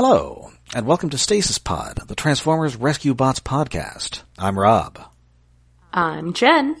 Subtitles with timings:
[0.00, 4.22] Hello, and welcome to Stasis Pod, the Transformers Rescue Bots podcast.
[4.38, 4.96] I'm Rob.
[5.92, 6.76] I'm Jen.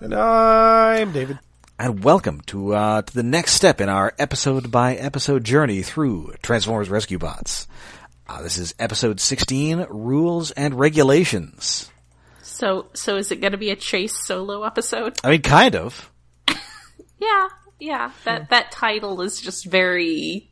[0.00, 1.38] And I'm David.
[1.78, 6.32] And welcome to, uh, to the next step in our episode by episode journey through
[6.40, 7.68] Transformers Rescue Bots.
[8.26, 11.90] Uh, this is episode 16, Rules and Regulations.
[12.40, 15.18] So, so is it going to be a chase solo episode?
[15.22, 16.10] I mean, kind of.
[17.18, 18.12] Yeah, yeah.
[18.24, 20.50] That that title is just very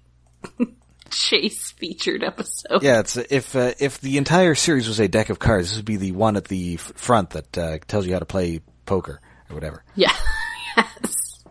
[1.11, 2.83] chase featured episode.
[2.83, 5.85] Yeah, it's if uh, if the entire series was a deck of cards, this would
[5.85, 9.21] be the one at the f- front that uh, tells you how to play poker
[9.51, 9.85] or whatever.
[9.95, 10.13] Yeah.
[10.77, 11.45] yes.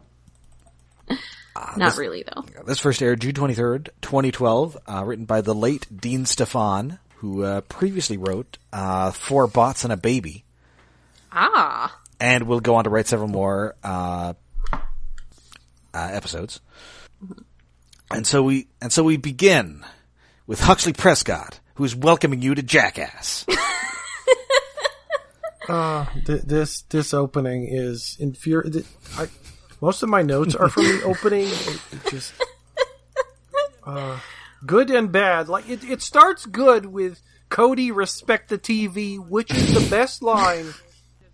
[1.77, 2.43] Not really though.
[2.65, 7.61] This first aired June 23rd, 2012, uh, written by the late Dean Stefan, who uh,
[7.61, 10.43] previously wrote uh, Four Bots and a Baby,
[11.31, 11.99] Ah.
[12.19, 14.33] and will go on to write several more uh,
[14.73, 14.79] uh,
[15.93, 16.59] episodes.
[18.11, 19.83] And so we and so we begin
[20.45, 23.45] with Huxley Prescott, who is welcoming you to Jackass.
[25.67, 28.83] Uh, th- this this opening is infuriating.
[29.79, 31.47] Most of my notes are from the opening.
[31.47, 32.33] It, it just
[33.85, 34.19] uh,
[34.65, 35.47] good and bad.
[35.47, 40.73] Like it, it starts good with Cody respect the TV, which is the best line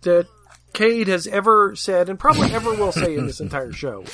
[0.02, 0.28] that
[0.74, 4.04] Cade has ever said and probably ever will say in this entire show.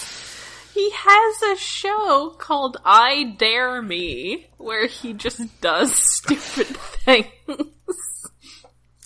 [0.76, 8.28] He has a show called I Dare Me where he just does stupid things.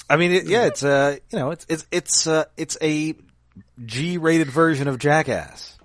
[0.08, 3.14] I mean, it, yeah, it's uh, you know, it's it's it's uh, it's a
[3.86, 5.78] G-rated version of Jackass.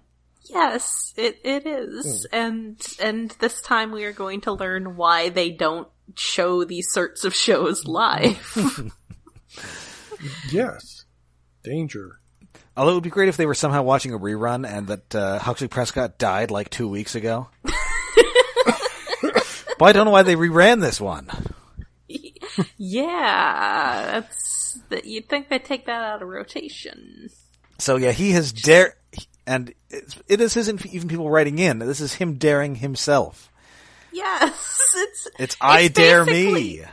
[0.45, 2.25] Yes, it it is.
[2.33, 7.25] And and this time we are going to learn why they don't show these sorts
[7.25, 8.91] of shows live.
[10.51, 11.05] Yes,
[11.63, 12.19] danger.
[12.77, 15.39] Although it would be great if they were somehow watching a rerun and that uh,
[15.39, 17.47] Huxley Prescott died like two weeks ago.
[17.63, 17.75] but
[19.81, 21.29] I don't know why they reran this one.
[22.77, 27.29] yeah, that's that you'd think they'd take that out of rotation.
[27.79, 28.95] So yeah, he has dare,
[29.47, 31.79] and it's, it is isn't even people writing in.
[31.79, 33.51] This is him daring himself.
[34.11, 36.83] Yes, it's It's I dare me.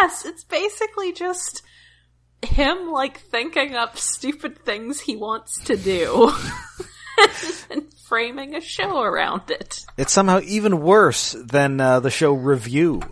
[0.00, 1.62] Yes, it's basically just
[2.46, 6.32] him like thinking up stupid things he wants to do
[7.70, 9.84] and framing a show around it.
[9.96, 13.02] It's somehow even worse than uh, the show Review.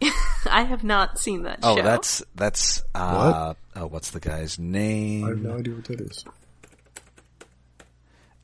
[0.50, 1.82] I have not seen that Oh, show.
[1.82, 5.24] that's that's uh, oh, what's the guy's name?
[5.24, 6.24] I have no idea what that is.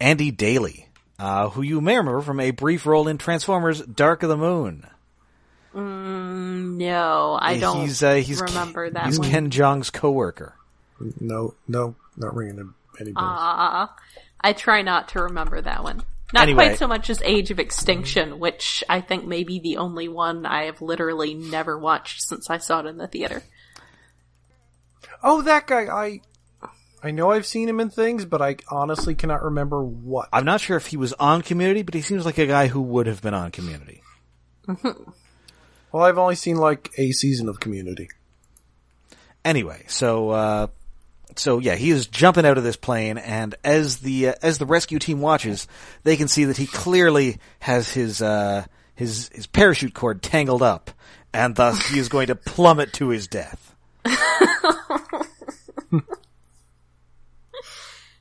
[0.00, 4.28] Andy Daly, uh, who you may remember from a brief role in Transformers: Dark of
[4.28, 4.86] the Moon.
[5.74, 9.30] No, I don't he's, uh, he's remember that He's one.
[9.30, 10.54] Ken Jeong's coworker.
[11.20, 13.26] No, no, not ringing them any bells.
[13.28, 13.94] Ah,
[14.40, 16.02] I try not to remember that one.
[16.32, 16.68] Not Anyway.
[16.68, 20.46] quite so much as Age of Extinction, which I think may be the only one
[20.46, 23.42] I have literally never watched since I saw it in the theater.
[25.22, 25.86] Oh, that guy.
[25.86, 26.20] I
[27.02, 30.28] I know I've seen him in things, but I honestly cannot remember what.
[30.32, 32.80] I'm not sure if he was on Community, but he seems like a guy who
[32.80, 34.02] would have been on Community.
[35.92, 38.08] Well, I've only seen like a season of Community.
[39.44, 40.66] Anyway, so uh,
[41.36, 44.66] so yeah, he is jumping out of this plane, and as the uh, as the
[44.66, 45.68] rescue team watches,
[46.02, 48.64] they can see that he clearly has his uh,
[48.94, 50.90] his his parachute cord tangled up,
[51.32, 53.74] and thus he is going to plummet to his death.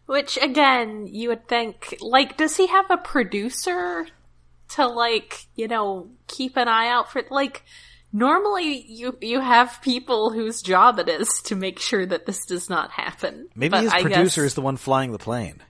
[0.05, 4.07] Which again, you would think, like, does he have a producer
[4.75, 7.63] to like, you know, keep an eye out for, like,
[8.13, 12.69] normally you, you have people whose job it is to make sure that this does
[12.69, 13.47] not happen.
[13.55, 15.61] Maybe But his I producer guess- is the one flying the plane.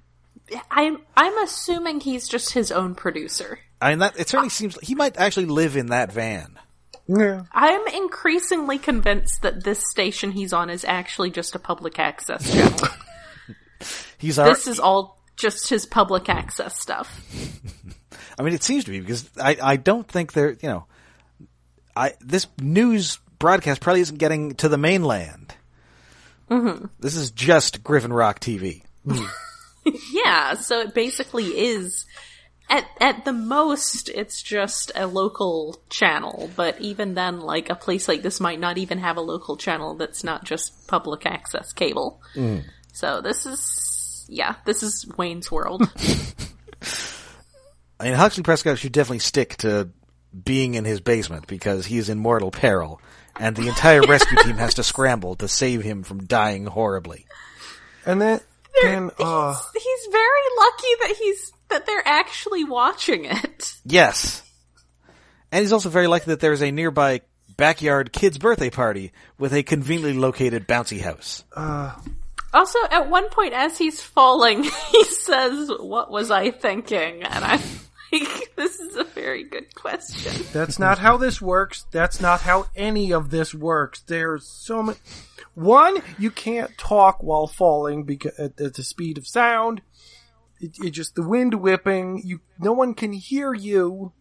[0.69, 3.59] I'm, I'm assuming he's just his own producer.
[3.81, 6.59] I mean, that it certainly seems he might actually live in that van.
[7.07, 7.43] Yeah.
[7.51, 12.79] I'm increasingly convinced that this station he's on is actually just a public access channel.
[14.17, 17.19] He's our, this is all just his public access stuff.
[18.37, 20.85] I mean, it seems to be because I, I don't think they're, you know,
[21.95, 25.53] I this news broadcast probably isn't getting to the mainland.
[26.49, 26.85] Mm-hmm.
[26.99, 28.83] This is just Griffin Rock TV.
[30.11, 32.05] Yeah, so it basically is
[32.69, 38.07] at at the most it's just a local channel, but even then like a place
[38.07, 42.21] like this might not even have a local channel that's not just public access cable.
[42.93, 45.81] So this is yeah, this is Wayne's World.
[48.01, 49.89] I mean, Huxley Prescott should definitely stick to
[50.43, 52.99] being in his basement because he is in mortal peril,
[53.39, 57.27] and the entire rescue team has to scramble to save him from dying horribly.
[58.03, 58.39] And then,
[58.83, 63.75] and uh, he's very lucky that he's that they're actually watching it.
[63.85, 64.41] Yes,
[65.51, 67.21] And he's also very lucky that there is a nearby
[67.55, 71.43] backyard kid's birthday party with a conveniently located bouncy house.
[72.53, 77.61] Also, at one point as he's falling, he says, "What was I thinking?" And I'm
[78.11, 81.85] like, "This is a very good question." That's not how this works.
[81.91, 84.01] That's not how any of this works.
[84.01, 84.97] There's so many.
[85.53, 89.81] One, you can't talk while falling because at, at the speed of sound.
[90.59, 92.21] It, it just the wind whipping.
[92.23, 94.13] You, no one can hear you.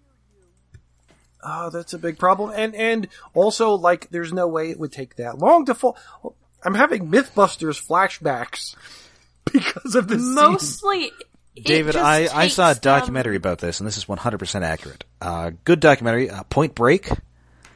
[1.43, 2.53] Oh, that's a big problem.
[2.55, 5.97] And and also, like, there's no way it would take that long to fall.
[6.63, 8.77] I'm having MythBusters flashbacks
[9.53, 10.21] because of this.
[10.23, 11.13] Mostly, it
[11.57, 15.05] David, I, I saw a takes them- documentary about this, and this is 100% accurate.
[15.21, 17.09] Uh, good documentary, uh, Point Break.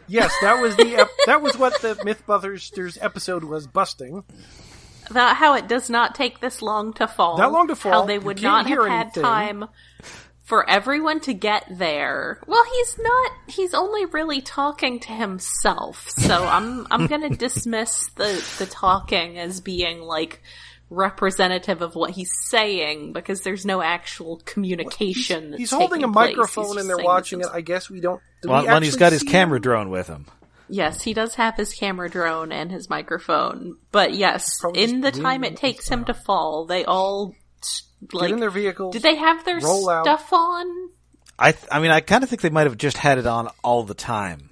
[0.06, 4.22] Yes, that was the ep- that was what the MythBusters episode was busting.
[5.10, 7.36] about how it does not take this long to fall.
[7.38, 7.92] That long to fall.
[7.92, 9.22] How they would can't not hear have had anything.
[9.22, 9.64] time
[10.42, 12.38] for everyone to get there.
[12.46, 13.32] Well, he's not.
[13.48, 16.10] He's only really talking to himself.
[16.18, 20.42] So I'm I'm gonna dismiss the the talking as being like
[20.90, 25.50] representative of what he's saying because there's no actual communication.
[25.50, 26.36] that's He's holding a place.
[26.36, 27.46] microphone and they're watching it.
[27.52, 28.20] I guess we don't.
[28.42, 29.62] do Well, we when he's got his see camera him?
[29.62, 30.26] drone with him.
[30.68, 33.76] Yes, he does have his camera drone and his microphone.
[33.92, 37.34] But yes, Probably in the time it takes him to fall, they all
[38.12, 38.92] like Get in their vehicles.
[38.92, 40.04] Did they have their roll out.
[40.04, 40.66] stuff on?
[41.38, 43.48] I, th- I mean, I kind of think they might have just had it on
[43.62, 44.50] all the time.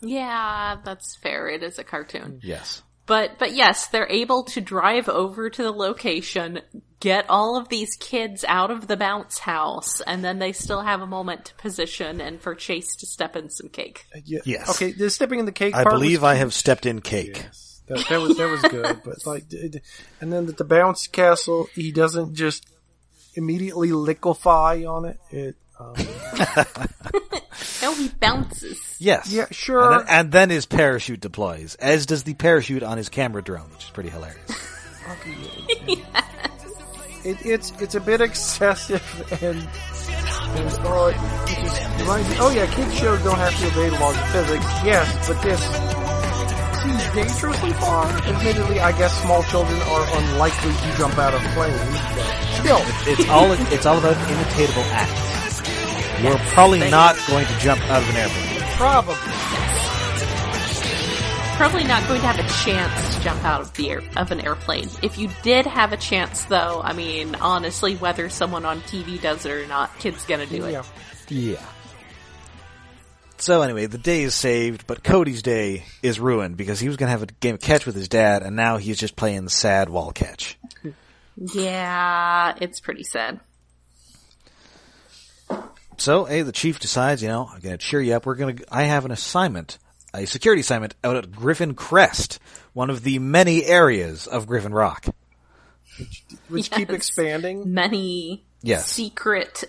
[0.00, 1.48] Yeah, that's fair.
[1.48, 2.40] It is a cartoon.
[2.42, 2.82] Yes.
[3.06, 6.60] But but yes, they're able to drive over to the location,
[6.98, 11.00] get all of these kids out of the bounce house, and then they still have
[11.00, 14.04] a moment to position and for Chase to step in some cake.
[14.24, 14.40] Yeah.
[14.44, 14.70] Yes.
[14.70, 15.74] Okay, the stepping in the cake.
[15.74, 17.36] I part believe was I have stepped in cake.
[17.36, 17.82] Yes.
[17.86, 19.80] That, that was that was good, but like, d- d-
[20.20, 22.66] and then at the bounce castle, he doesn't just
[23.34, 25.20] immediately liquefy on it.
[25.30, 25.94] It um,
[27.86, 28.96] No, he bounces.
[28.98, 29.32] Yes.
[29.32, 29.80] Yeah, sure.
[29.80, 33.70] And then, and then his parachute deploys, as does the parachute on his camera drone,
[33.70, 34.50] which is pretty hilarious.
[37.24, 39.04] it, it's it's a bit excessive
[39.40, 39.58] and.
[39.60, 41.14] and oh, it,
[41.48, 42.36] it just reminds me.
[42.40, 44.66] Oh yeah, kids shows don't have to obey the laws of physics.
[44.82, 45.62] Yes, but this
[46.82, 48.08] seems dangerously far.
[48.08, 51.78] Admittedly, I guess small children are unlikely to jump out of planes,
[52.16, 52.26] but
[52.58, 52.82] still.
[53.06, 55.35] It's all it's all about imitatable acts.
[56.22, 58.72] We're probably not going to jump out of an airplane.
[58.76, 59.14] Probably.
[61.56, 64.40] Probably not going to have a chance to jump out of the air, of an
[64.40, 64.88] airplane.
[65.02, 69.46] If you did have a chance, though, I mean, honestly, whether someone on TV does
[69.46, 70.72] it or not, kid's gonna do it.
[70.72, 70.82] Yeah.
[71.28, 71.64] Yeah.
[73.38, 77.08] So anyway, the day is saved, but Cody's day is ruined because he was going
[77.08, 79.50] to have a game of catch with his dad, and now he's just playing the
[79.50, 80.58] sad wall catch.
[81.36, 83.40] Yeah, it's pretty sad.
[85.98, 88.26] So, hey, the chief decides, you know, I'm going to cheer you up.
[88.26, 89.78] We're going to, I have an assignment,
[90.12, 92.38] a security assignment out at Griffin Crest,
[92.74, 95.06] one of the many areas of Griffin Rock.
[96.48, 96.96] Which keep Yes.
[96.96, 97.72] expanding.
[97.72, 98.90] Many Yes.
[98.90, 99.64] secret.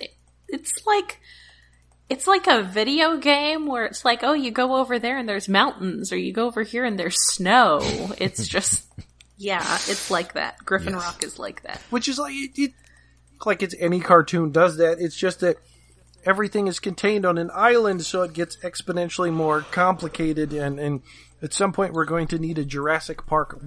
[0.49, 1.19] It's like
[2.09, 5.49] it's like a video game where it's like, oh, you go over there and there's
[5.49, 7.79] mountains, or you go over here and there's snow.
[8.17, 8.85] It's just,
[9.37, 10.57] yeah, it's like that.
[10.65, 11.03] Griffin Yes.
[11.03, 11.81] Rock is like that.
[11.89, 12.71] which is like it, it
[13.45, 14.99] like it's any cartoon does that.
[14.99, 15.57] It's just that
[16.27, 20.53] everything is contained on an island, so it gets exponentially more complicated.
[20.53, 21.01] And and
[21.41, 23.59] at some point, we're going to need a Jurassic Park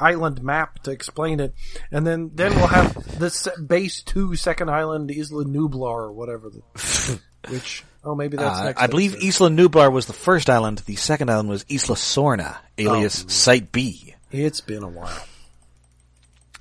[0.00, 1.54] island map to explain it,
[1.90, 6.50] and then then we'll have this base two second island, Isla Nublar or whatever.
[6.50, 8.80] The, which oh maybe that's Uh, next.
[8.82, 9.14] I believe.
[9.16, 10.78] Isla Nublar was the first island.
[10.86, 13.28] The second island was Isla Sorna, alias Oh.
[13.28, 14.14] Site B.
[14.30, 15.24] it's been a while.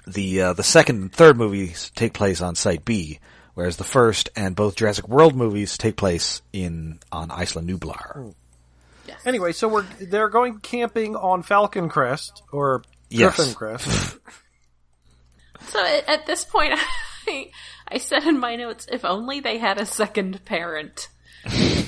[0.06, 3.20] The uh, the second and third movies take place on Site B,
[3.54, 8.14] whereas the first and both Jurassic World movies take place in on Isla Nublar.
[8.16, 8.30] Hmm.
[9.08, 9.20] Yes.
[9.26, 13.36] Anyway, so we're they're going camping on Falcon Crest or Yes.
[13.36, 14.18] Griffin Crest.
[15.68, 16.74] So at, at this point,
[17.28, 17.50] I,
[17.88, 21.08] I said in my notes, if only they had a second parent.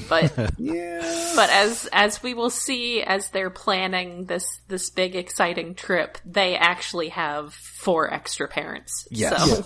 [0.07, 1.33] But yeah.
[1.35, 6.55] but as as we will see as they're planning this this big exciting trip, they
[6.55, 9.07] actually have four extra parents.
[9.11, 9.43] Yes.
[9.43, 9.61] So Yeah.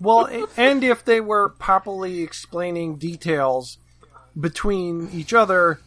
[0.00, 3.78] Well, and if they were properly explaining details
[4.38, 5.80] between each other,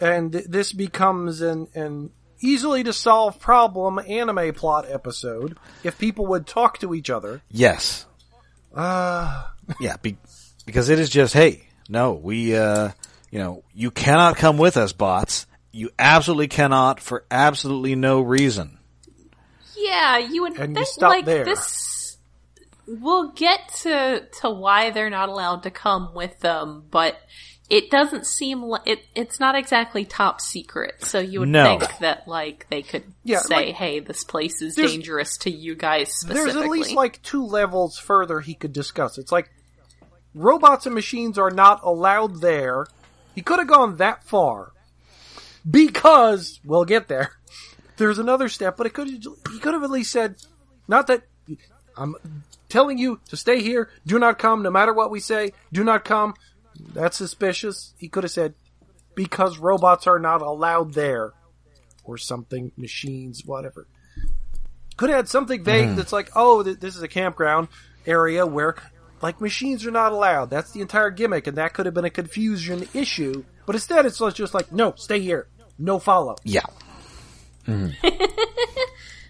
[0.00, 6.46] and this becomes an, an easily to solve problem anime plot episode, if people would
[6.46, 8.06] talk to each other, Yes.
[8.74, 9.44] uh,
[9.78, 10.16] Yeah, be,
[10.66, 12.90] because it is just, hey, no, we, uh,
[13.30, 15.46] you know, you cannot come with us, bots.
[15.70, 18.78] You absolutely cannot for absolutely no reason.
[19.76, 21.44] Yeah, you would And you think stop like there.
[21.44, 21.60] this.
[22.86, 27.16] We'll get to to why they're not allowed to come with them, but
[27.70, 29.04] it doesn't seem like it.
[29.14, 31.78] It's not exactly top secret, so you would No.
[31.78, 35.74] think that like they could Yeah, say, like- "Hey, this place is dangerous to you
[35.76, 39.16] guys specifically." There's at least like two levels further he could discuss.
[39.16, 39.50] It's like
[40.34, 42.86] robots and machines are not allowed there.
[43.34, 44.72] He could have gone that far
[45.70, 47.36] because we'll get there.
[47.96, 50.36] There's another step, but it could he could have at least said,
[50.88, 51.22] not that
[51.96, 52.16] I'm
[52.72, 53.90] telling you to stay here.
[54.06, 55.52] Do not come, no matter what we say.
[55.72, 56.34] Do not come.
[56.94, 57.92] That's suspicious.
[57.98, 58.54] He could have said
[59.14, 61.32] because robots are not allowed there,
[62.04, 62.72] or something.
[62.76, 63.86] Machines, whatever
[64.96, 65.96] could have had something vague hmm.
[65.96, 67.68] that's like, oh, th- this is a campground
[68.06, 68.76] area where,
[69.20, 70.50] like, machines are not allowed.
[70.50, 73.44] That's the entire gimmick, and that could have been a confusion issue.
[73.66, 75.48] But instead, it's just like, no, stay here,
[75.78, 76.36] no follow.
[76.44, 76.66] Yeah.
[77.66, 77.88] Hmm.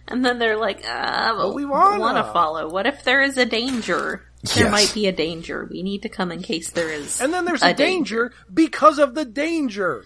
[0.08, 2.68] And then they're like, uh, well, we we wanna." follow.
[2.68, 4.22] What if there is a danger?
[4.54, 4.72] There Yes.
[4.72, 5.68] might be a danger.
[5.70, 7.20] We need to come in case there is.
[7.20, 10.04] And then there's a, danger, because of the danger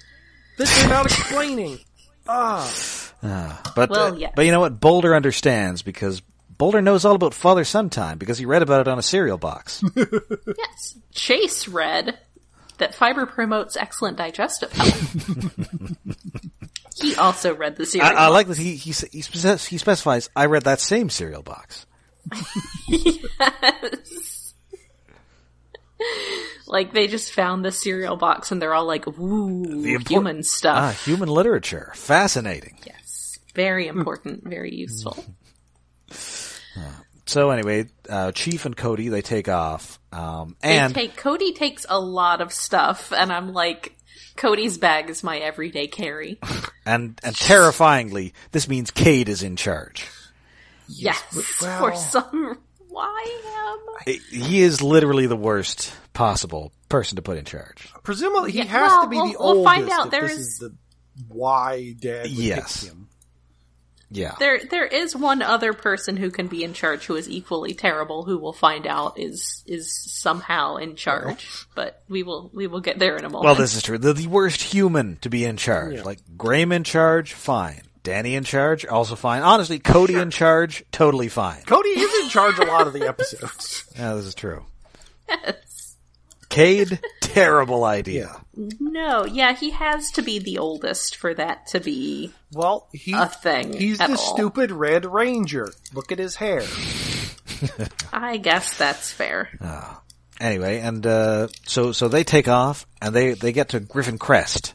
[0.58, 1.78] that they're not explaining.
[2.28, 4.32] Ah, But Well, uh, yes.
[4.36, 4.80] but you know what?
[4.80, 6.20] Boulder understands because
[6.58, 9.38] Boulder knows all about father son time because he read about it on a cereal
[9.38, 9.82] box.
[9.96, 10.98] Yes.
[11.12, 12.18] Chase read
[12.78, 15.96] that fiber promotes excellent digestive health.
[17.00, 18.10] he also read the I, series.
[18.10, 20.30] I like that he he he, spec- he specifies.
[20.34, 21.86] I read that same cereal box.
[22.88, 24.54] yes.
[26.66, 30.76] like they just found the cereal box and they're all like, "Ooh, impor- human stuff."
[30.78, 32.78] Ah, human literature, fascinating.
[32.84, 35.16] yes, very important, very useful.
[37.28, 41.84] So anyway, uh, Chief and Cody they take off, um, and they take Cody takes
[41.88, 43.95] a lot of stuff, and I'm like,
[44.36, 46.38] Cody's bag is my everyday carry.
[46.84, 50.06] and and terrifyingly, this means Cade is in charge.
[50.88, 51.22] yes,
[51.62, 53.40] well- for some why
[54.06, 54.42] him?
[54.42, 57.92] He is literally the worst possible person to put in charge.
[58.02, 60.06] presumably he Yeah, has well, to be we'll- the we'll find out.
[60.06, 60.74] if There this is- is the
[61.28, 62.84] why Dad would Yes.
[62.84, 63.05] him.
[64.08, 67.74] Yeah, There, there is one other person who can be in charge who is equally
[67.74, 68.22] terrible.
[68.24, 73.00] Who we'll find out is is somehow in charge, but we will we will get
[73.00, 73.44] there in a moment.
[73.44, 73.98] well, this is true.
[73.98, 76.04] The, the worst human to be in charge.
[76.04, 77.82] Like Graham in charge, fine.
[78.04, 79.42] Danny in charge, also fine.
[79.42, 81.62] Honestly, Cody in charge, totally fine.
[81.62, 83.84] Cody is in charge a lot of the episodes.
[83.96, 84.64] Yeah, this is true.
[85.28, 85.56] Yes.
[86.56, 88.40] Cade, terrible idea.
[88.56, 92.32] No, yeah, he has to be the oldest for that to be.
[92.52, 94.34] Well, he, A thing he's at the all.
[94.34, 95.70] stupid Red Ranger.
[95.92, 96.62] Look at his hair.
[98.12, 99.50] I guess that's fair.
[100.40, 104.74] Anyway, and uh, so so they take off and they they get to Griffin Crest,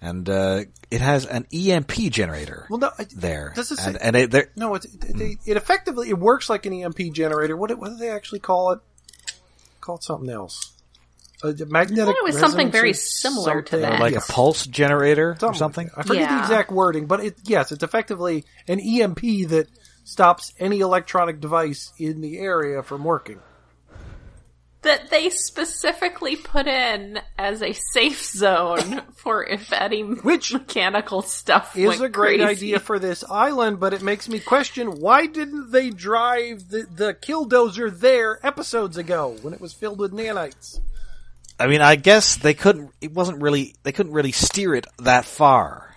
[0.00, 4.00] and uh, it has an EMP generator Well, no, I- there, Does it and, say-
[4.02, 7.56] and they, they're No, it, it, they, it effectively it works like an EMP generator.
[7.56, 8.80] What, do- what do they actually call it?
[9.80, 10.72] Call it something else.
[11.44, 12.02] A magnetic.
[12.02, 14.00] I thought it was something very or similar to that.
[14.00, 14.28] like Yes.
[14.28, 15.86] a pulse generator or Something something.
[15.88, 16.00] like that.
[16.04, 19.68] I forget the exact wording, but it yes, it's effectively an EMP that
[20.04, 23.40] stops any electronic device in the area from working.
[24.82, 31.74] That they specifically put in as a safe zone for if any Which mechanical stuff
[31.74, 32.66] Is went a great crazy.
[32.66, 37.14] idea for this island, but it makes me question why didn't they drive the, the
[37.14, 40.80] killdozer there episodes ago when it was filled with nanites?
[41.64, 42.90] I mean, I guess they couldn't.
[43.00, 43.74] It wasn't really.
[43.84, 45.96] They couldn't really steer it that far.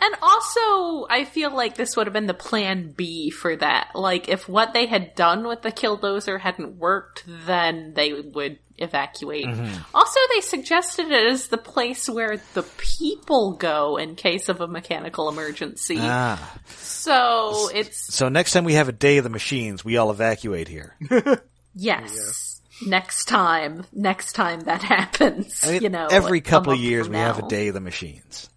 [0.00, 3.90] And also, I feel like this would have been the plan B for that.
[3.94, 9.44] Like, if what they had done with the killdozer hadn't worked, then they would evacuate.
[9.44, 9.82] Mm-hmm.
[9.94, 14.68] Also, they suggested it as the place where the people go in case of a
[14.68, 15.98] mechanical emergency.
[16.00, 20.10] Ah, so it's so next time we have a day of the machines, we all
[20.10, 20.96] evacuate here.
[21.74, 22.62] yes.
[22.86, 27.16] Next time, next time that happens, I mean, you know, every couple of years we
[27.16, 28.48] have a day of the machines.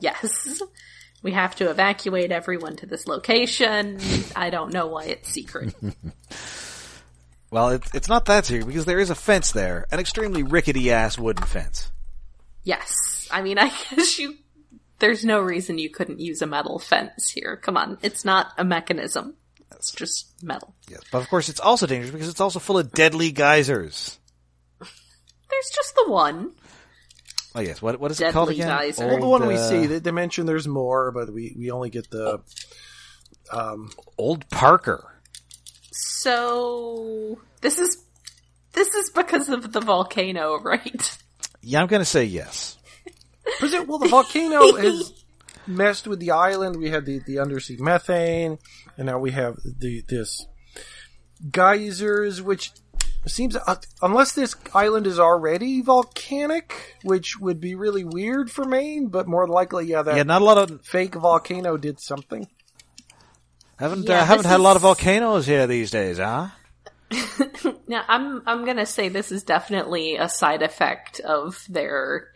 [0.00, 0.60] Yes.
[1.22, 3.98] We have to evacuate everyone to this location.
[4.36, 5.74] I don't know why it's secret.
[7.50, 10.90] Well, it's it's not that secret because there is a fence there, an extremely rickety
[10.90, 11.92] ass wooden fence.
[12.64, 13.28] yes.
[13.30, 14.34] I mean, I guess you,
[14.98, 17.56] there's no reason you couldn't use a metal fence here.
[17.56, 17.98] Come on.
[18.02, 19.36] It's not a mechanism.
[19.76, 20.74] It's just metal.
[20.88, 24.18] Yes, but of course it's also dangerous because it's also full of deadly geysers.
[24.80, 26.52] There's just the one.
[27.54, 28.68] Oh yes, what what is it called again?
[28.68, 29.06] geyser.
[29.06, 31.90] Well, the one we uh, see, they, they mention there's more, but we, we only
[31.90, 32.40] get the
[34.18, 35.10] Old Parker.
[35.92, 38.02] So, this is,
[38.72, 41.18] this is because of the volcano, right?
[41.62, 42.76] Yeah, I'm gonna say yes.
[43.60, 45.23] Presu- well, the volcano has
[45.66, 46.76] messed with the island.
[46.76, 48.58] We had the, the undersea methane,
[48.96, 50.46] and now we have the this
[51.50, 52.72] geysers, which
[53.26, 59.08] seems uh, unless this island is already volcanic, which would be really weird for Maine,
[59.08, 62.48] but more likely, yeah, that Yeah, not a lot of fake volcano did something.
[63.78, 66.48] haven't Yeah, uh, haven't this had a lot of volcanoes here these days, huh?
[67.86, 72.28] Now, I'm I'm gonna say this is definitely a side effect of their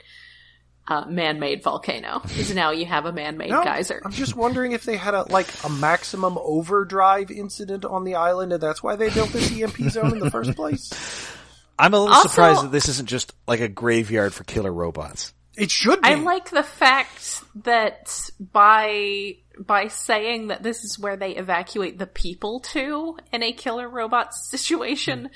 [0.89, 2.21] uh, man-made volcano.
[2.23, 4.01] Because now you have a man-made No, geyser.
[4.05, 8.53] I'm just wondering if they had a like a maximum overdrive incident on the island,
[8.53, 10.91] and that's why they built this EMP zone in the first place.
[11.79, 15.33] I'm a little Also- surprised that this isn't just like a graveyard for killer robots.
[15.57, 16.09] It should be.
[16.09, 22.07] I like the fact that by by saying that this is where they evacuate the
[22.07, 25.31] people to in a killer robot situation,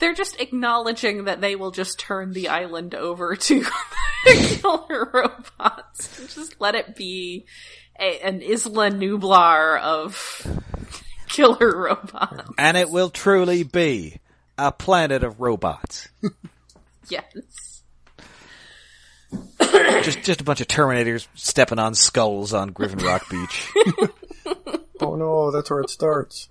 [0.00, 3.70] they're just acknowledging that they will just turn the island over to the
[4.26, 6.34] killer robots.
[6.34, 7.46] Just let it be
[7.98, 10.46] a, an Isla Nublar of
[11.28, 12.50] killer robots.
[12.58, 14.18] And it will truly be
[14.58, 16.08] a planet of robots.
[17.08, 17.82] Yes.
[20.04, 23.68] just just a bunch of Terminators stepping on skulls on Griffin Rock Beach.
[25.00, 26.48] oh no, that's where it starts.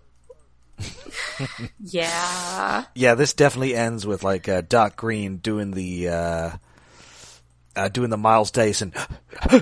[1.79, 2.83] Yeah.
[2.93, 6.51] yeah, this definitely ends with like uh, Doc Green doing the uh,
[7.79, 8.93] uh, doing the Miles Dyson
[9.49, 9.59] uh,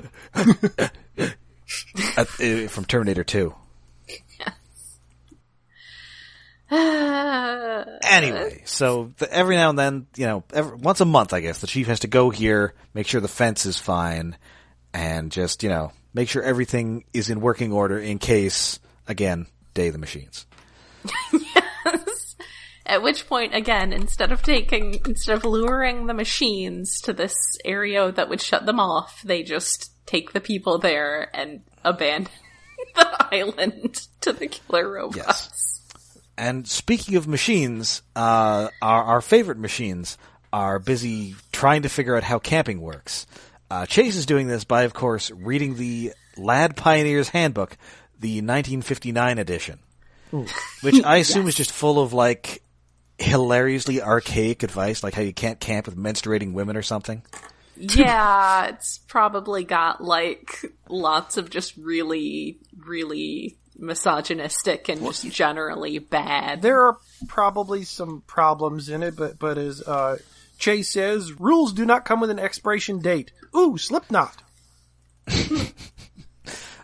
[2.17, 3.53] uh, from Terminator Two.
[8.03, 11.61] Anyway, so the, every now and then, you know, every, once a month, I guess
[11.61, 14.37] the chief has to go here, make sure the fence is fine,
[14.93, 19.87] and just you know make sure everything is in working order in case again day
[19.87, 20.45] of the machines.
[22.87, 28.13] At which point, again, instead of taking, instead of luring the machines to this area
[28.13, 32.31] that would shut them off, they just take the people there and abandon
[32.95, 35.81] the island to the killer robots.
[36.37, 40.17] And speaking of machines, uh, our, our favorite machines
[40.53, 43.27] are busy trying to figure out how camping works.
[43.69, 47.77] Uh, Chase is doing this by, of course, reading the Lad Pioneer's Handbook,
[48.17, 49.79] the 1959 edition,
[50.81, 52.61] which I assume is just full of like
[53.19, 57.23] hilariously archaic advice, like how you can't camp with menstruating women or something.
[57.75, 66.61] Yeah, it's probably got like lots of just really, really misogynistic and just generally bad.
[66.61, 70.17] There are probably some problems in it, but but as uh,
[70.57, 73.31] Chase says, rules do not come with an expiration date.
[73.55, 74.41] Ooh, Slipknot.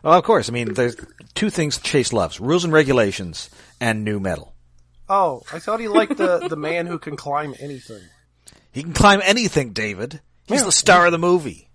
[0.04, 0.98] Well, of course, I mean, there's
[1.34, 4.53] two things Chase loves: rules and regulations, and nu metal.
[5.10, 8.02] Oh, I thought he liked the the man who can climb anything.
[8.72, 10.22] He can climb anything, David.
[10.48, 10.66] He's Yeah.
[10.66, 11.70] the star of the movie.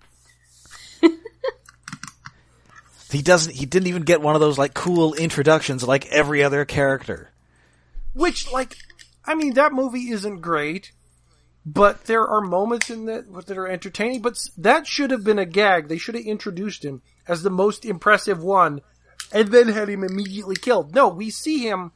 [3.10, 3.54] he doesn't.
[3.54, 7.30] He didn't even get one of those like cool introductions like every other character.
[8.14, 8.74] Which, like,
[9.24, 10.92] I mean, that movie isn't great,
[11.64, 14.22] but there are moments in that that are entertaining.
[14.22, 15.88] But that should have been a gag.
[15.88, 18.80] They should have introduced him as the most impressive one,
[19.32, 20.94] and then had him immediately killed.
[20.94, 21.92] No, we see him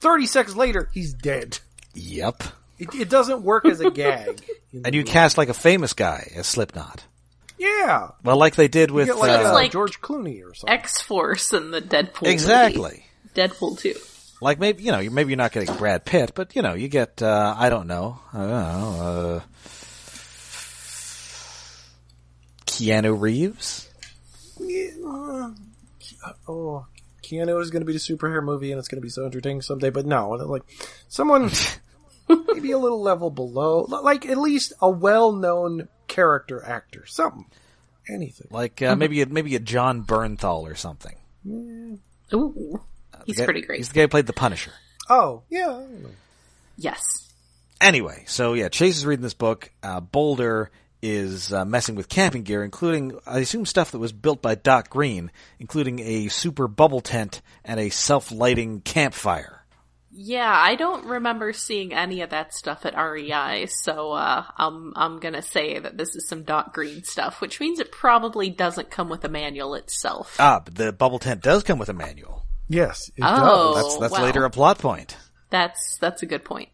[0.00, 0.88] thirty seconds later.
[0.92, 1.58] He's dead.
[1.94, 2.42] Yep.
[2.78, 4.40] It, it doesn't work as a gag.
[4.84, 7.04] And you cast like a famous guy as Slipknot.
[7.58, 10.78] Yeah, Well, like they did with like, uh, like George Clooney or something.
[10.78, 12.22] X Force and the Deadpool.
[12.22, 12.32] movie.
[12.32, 13.04] exactly.
[13.34, 13.94] Deadpool 2.
[14.40, 17.20] Like maybe you know maybe you're not getting Brad Pitt, but you know you get
[17.20, 19.40] uh, I don't know I don't know uh,
[22.66, 23.88] Keanu Reeves.
[24.60, 26.86] Yeah, uh, oh,
[27.28, 29.62] Keanu is going to be the superhero movie, and it's going to be so entertaining
[29.62, 29.90] someday.
[29.90, 30.62] But no, like
[31.08, 31.50] someone
[32.28, 37.46] maybe a little level below, like at least a well-known character actor, something,
[38.08, 38.48] anything.
[38.50, 41.16] Like uh, maybe a, maybe a Jon Bernthal or something.
[42.34, 42.80] Ooh.
[43.26, 43.78] He's guy- pretty great.
[43.78, 44.72] He's the guy who played the Punisher.
[45.10, 45.68] Oh, yeah.
[45.68, 46.10] I don't know.
[46.76, 47.02] Yes.
[47.80, 49.70] Anyway, so yeah, Chase is reading this book.
[49.82, 50.70] Uh, Boulder
[51.02, 54.90] is uh, messing with camping gear, including, I assume, stuff that was built by Doc
[54.90, 59.54] Green, including a super bubble tent and a self-lighting campfire.
[60.10, 65.20] Yeah, I don't remember seeing any of that stuff at REI, so uh, I'm I'm
[65.20, 69.08] gonna say that this is some Doc Green stuff, which means it probably doesn't come
[69.10, 70.34] with a manual itself.
[70.40, 72.44] Ah, but the bubble tent does come with a manual.
[72.68, 73.74] Yes, it Oh.
[73.74, 73.84] does.
[73.84, 74.24] That's that's wow.
[74.26, 75.16] later a plot point.
[75.50, 76.70] That's that's a good point.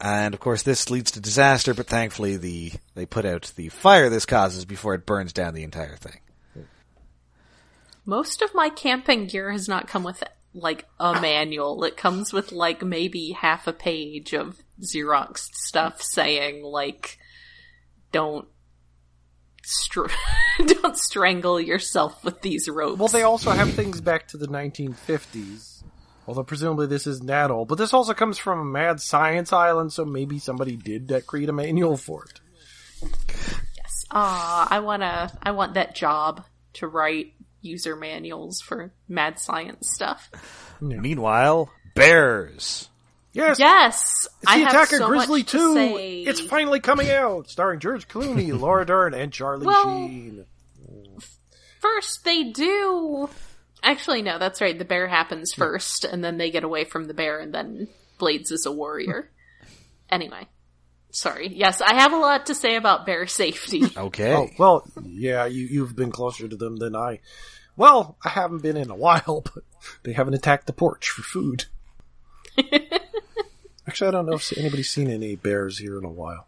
[0.00, 1.74] And of course, this leads to disaster.
[1.74, 5.62] But thankfully, the they put out the fire this causes before it burns down the
[5.62, 6.20] entire thing.
[8.04, 11.84] Most of my camping gear has not come with like a manual.
[11.84, 17.18] It comes with like maybe half a page of Xerox stuff saying like,
[18.10, 18.48] don't.
[19.64, 20.06] Str-
[20.66, 22.98] don't strangle yourself with these ropes.
[22.98, 25.84] Well, they also have things back to the 1950s.
[26.26, 30.04] Although presumably this is Naddle, but this also comes from a mad science island, so
[30.04, 32.40] maybe somebody did create a manual for it.
[33.76, 34.04] Yes.
[34.10, 35.32] Ah, I wanna.
[35.42, 40.30] I want that job to write user manuals for mad science stuff.
[40.80, 42.88] Meanwhile, bears.
[43.34, 45.74] Yes, Yes, it's I the have Attack of so Grizzly much to 2.
[45.74, 46.22] say.
[46.22, 50.44] It's finally coming out, starring George Clooney, Laura Dern, and Charlie Well- Sheen.
[51.80, 53.28] First, they do.
[53.82, 54.78] Actually, no, that's right.
[54.78, 58.52] The bear happens first, and then they get away from the bear, and then Blades
[58.52, 59.30] is a warrior.
[60.10, 60.46] anyway,
[61.10, 61.48] sorry.
[61.48, 63.82] Yes, I have a lot to say about bear safety.
[63.96, 64.34] Okay.
[64.34, 67.20] Oh well, yeah, you you've been closer to them than I.
[67.76, 69.64] Well, I haven't been in a while, but
[70.04, 71.64] they haven't attacked the porch for food.
[73.88, 76.46] Actually, I don't know if anybody's seen any bears here in a while.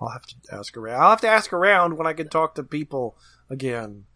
[0.00, 1.00] I'll have to ask around.
[1.00, 3.16] I'll have to ask around when I can talk to people
[3.48, 4.06] again.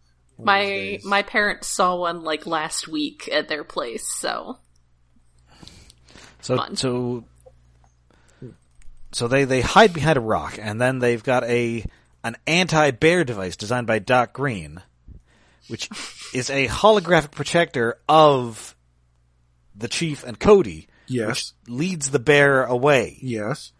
[0.41, 1.05] One of my days.
[1.05, 4.57] my parents saw one like last week at their place, so
[6.41, 6.75] So Fun.
[6.75, 7.25] so
[9.11, 11.85] so they they hide behind a rock, and then they've got a
[12.23, 14.81] an anti bear device designed by Doc Green,
[15.67, 15.89] which
[16.33, 18.75] is a holographic projector of
[19.75, 23.17] the chief and Cody, yes, leads the bear away.
[23.21, 23.71] yes.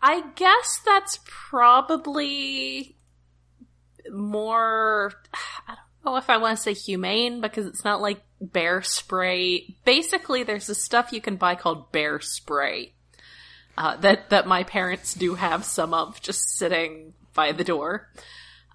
[0.00, 2.94] I guess that's probably
[4.12, 5.12] more.
[5.66, 9.74] I don't know if I want to say humane because it's not like bear spray.
[9.84, 12.92] Basically, there's this stuff you can buy called bear spray
[13.76, 18.08] uh, that that my parents do have some of just sitting by the door.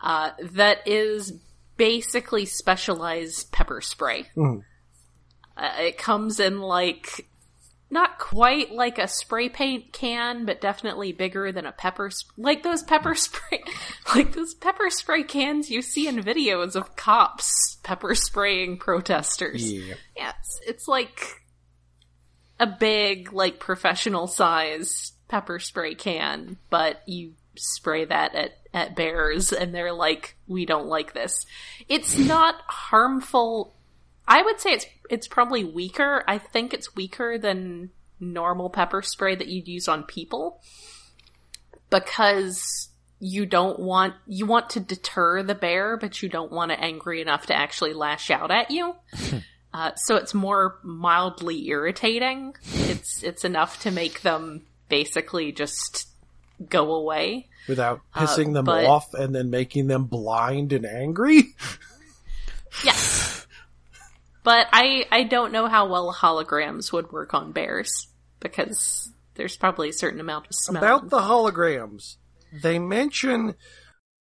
[0.01, 1.33] Uh, that is
[1.77, 4.25] basically specialized pepper spray.
[5.57, 7.27] Uh, it comes in like
[7.93, 12.63] not quite like a spray paint can, but definitely bigger than a pepper, sp- like
[12.63, 13.63] those pepper spray,
[14.13, 19.71] like those pepper spray cans you see in videos of cops pepper spraying protesters.
[19.71, 19.93] Yeah.
[20.17, 21.41] Yeah, it's, it's like
[22.59, 29.53] a big, like professional size pepper spray can, but you spray that at, at bears
[29.53, 31.45] and they're like, we don't like this.
[31.87, 33.75] It's not harmful.
[34.27, 36.23] I would say it's, it's probably weaker.
[36.27, 40.61] I think it's weaker than normal pepper spray that you'd use on people
[41.89, 46.79] because you don't want, you want to deter the bear, but you don't want it
[46.81, 48.95] angry enough to actually lash out at you.
[49.73, 52.55] Uh, so it's more mildly irritating.
[52.73, 56.07] It's it's enough to make them basically just
[56.69, 57.47] go away.
[57.67, 61.55] Without pissing them Uh, but- off and then making them blind and angry.
[62.83, 63.42] Yes.
[64.43, 68.07] But I I don't know how well holograms would work on bears
[68.39, 70.83] because there's probably a certain amount of smell.
[70.83, 72.17] About the holograms,
[72.51, 73.55] they mention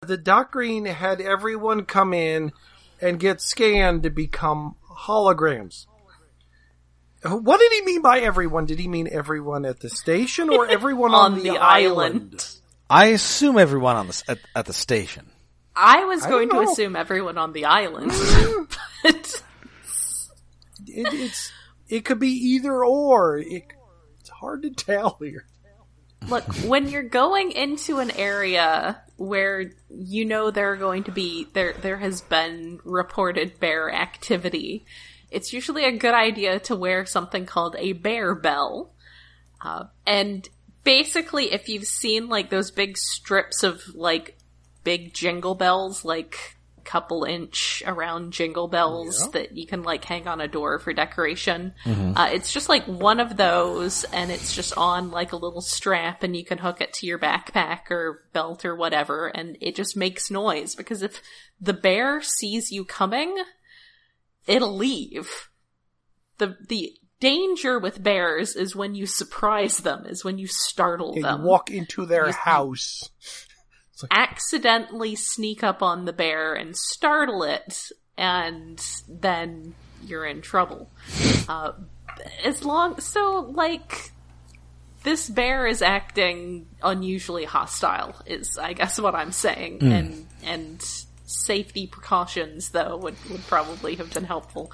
[0.01, 2.53] that Doc Green had everyone come in
[3.01, 5.87] and get scanned to become holograms.
[7.25, 8.67] What did he mean by everyone?
[8.67, 12.15] Did he mean everyone at the station or everyone on, on the, the island?
[12.15, 12.57] island.
[12.91, 15.31] I assume everyone on the at, at the station.
[15.75, 18.13] I was I going to assume everyone on the island.
[19.03, 19.43] but
[20.92, 21.52] It, it's
[21.88, 23.38] it could be either or.
[23.38, 23.64] It,
[24.20, 25.46] it's hard to tell here.
[26.28, 31.48] Look, when you're going into an area where you know there are going to be
[31.52, 34.85] there there has been reported bear activity,
[35.31, 38.92] it's usually a good idea to wear something called a bear bell.
[39.61, 40.48] Uh, and
[40.85, 44.38] basically, if you've seen like those big strips of like
[44.85, 49.31] big jingle bells, like couple inch around jingle bells Yeah.
[49.33, 51.75] that you can like hang on a door for decoration.
[51.87, 56.23] Uh, it's just like one of those, and it's just on like a little strap,
[56.23, 59.97] and you can hook it to your backpack or belt or whatever, and it just
[59.97, 61.23] makes noise because if
[61.61, 63.37] the bear sees you coming,
[64.47, 65.49] it'll leave.
[66.38, 71.23] the The danger with bears is when you surprise them, is when you startle And
[71.25, 73.11] them you walk into their You- house.
[74.11, 79.75] Accidentally sneak up on the bear and startle it, and then
[80.07, 80.91] you're in trouble.
[81.49, 81.73] Uh,
[82.45, 84.12] as long, so like,
[85.03, 91.87] this bear is acting unusually hostile, is I guess what I'm saying, and and safety
[91.87, 94.73] precautions though would would probably have been helpful.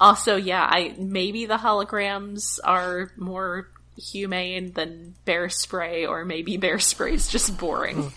[0.00, 6.78] Also, yeah, I maybe the holograms are more humane than bear spray, or maybe bear
[6.78, 8.12] spray is just boring.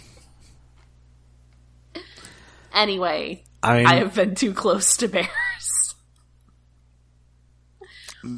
[2.77, 5.95] Anyway, I mean, I have been too close to bears.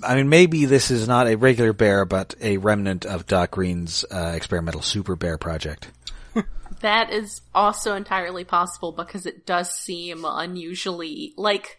[0.03, 4.05] I mean, maybe this is not a regular bear, but a remnant of Doc Green's
[4.09, 5.91] uh, experimental super bear project.
[6.81, 11.77] That is also entirely possible because it does seem unusually like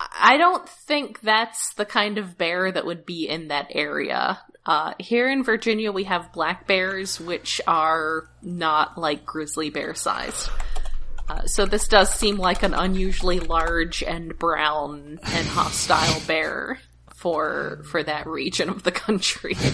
[0.00, 4.40] I don't think that's the kind of bear that would be in that area.
[4.64, 10.48] Uh, here in Virginia, we have black bears, which are not like grizzly bear sized.
[11.28, 16.78] Uh, so this does seem like an unusually large and brown and hostile bear
[17.14, 19.56] for for that region of the country.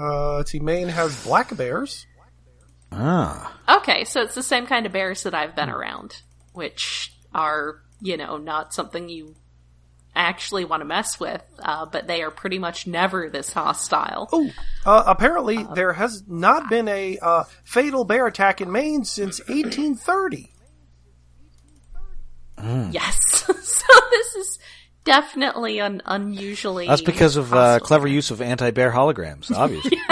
[0.00, 0.60] Uh, let's see.
[0.60, 2.06] Maine has black bears.
[2.92, 3.52] Ah.
[3.68, 8.16] okay, so it's the same kind of bears that I've been around, which are you
[8.16, 9.34] know not something you
[10.14, 14.28] actually want to mess with, uh, but they are pretty much never this hostile.
[14.32, 14.50] Oh,
[14.86, 20.52] uh, apparently there has not been a uh, fatal bear attack in Maine since 1830.
[22.92, 23.16] Yes,
[23.46, 24.58] so this is
[25.04, 29.98] definitely an unusually That's because of uh, clever use of anti-bear holograms, obviously.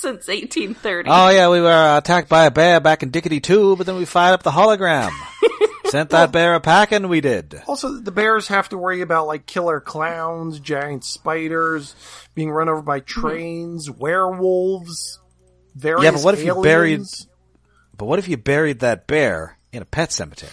[0.00, 1.10] since 1830.
[1.12, 3.96] Oh yeah, we were uh, attacked by a bear back in Dickety 2, but then
[3.96, 5.10] we fired up the hologram.
[5.86, 7.60] Sent that bear a packing, we did.
[7.66, 11.94] Also, the bears have to worry about like killer clowns, giant spiders,
[12.34, 15.18] being run over by trains, werewolves,
[15.74, 17.02] various Yeah, but what if you buried-
[17.96, 20.52] But what if you buried that bear in a pet cemetery?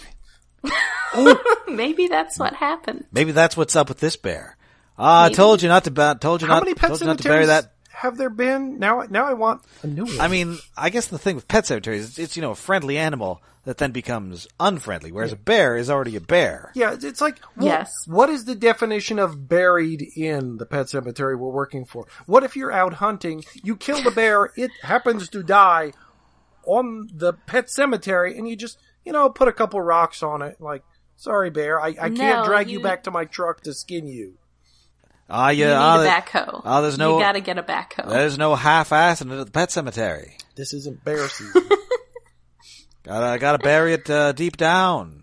[1.68, 3.06] Maybe that's what happened.
[3.12, 4.56] Maybe that's what's up with this bear.
[4.98, 5.34] Ah, I Maybe.
[5.36, 5.90] told you not to.
[5.90, 6.64] Ba- told you How not.
[6.64, 7.72] many pet told you not to bury cemeteries that.
[7.90, 8.78] have there been?
[8.78, 10.20] Now, now I want a new one.
[10.20, 12.98] I mean, I guess the thing with pet cemeteries, it's, it's you know a friendly
[12.98, 16.72] animal that then becomes unfriendly, whereas a bear is already a bear.
[16.74, 17.92] Yeah, it's- it's like what, Yes.
[18.08, 22.06] What is the definition of buried in the pet cemetery we're working for?
[22.26, 25.92] What if you're out hunting, you kill the bear, it happens to die
[26.66, 30.60] on the pet cemetery, and you just you know put a couple rocks on it,
[30.60, 30.82] like
[31.18, 32.78] sorry bear, I, I can't drag you...
[32.78, 34.34] you- back to my truck to skin you.
[35.30, 35.72] Ah, You yeah.
[35.72, 36.62] need ah, a backhoe.
[36.64, 38.08] ah, there's no- You gotta get a backhoe.
[38.08, 40.38] There's no half-ass in it at the pet cemetery.
[40.56, 41.62] This isn't bear season.
[43.04, 45.22] Gotta gotta bury it uh, deep down,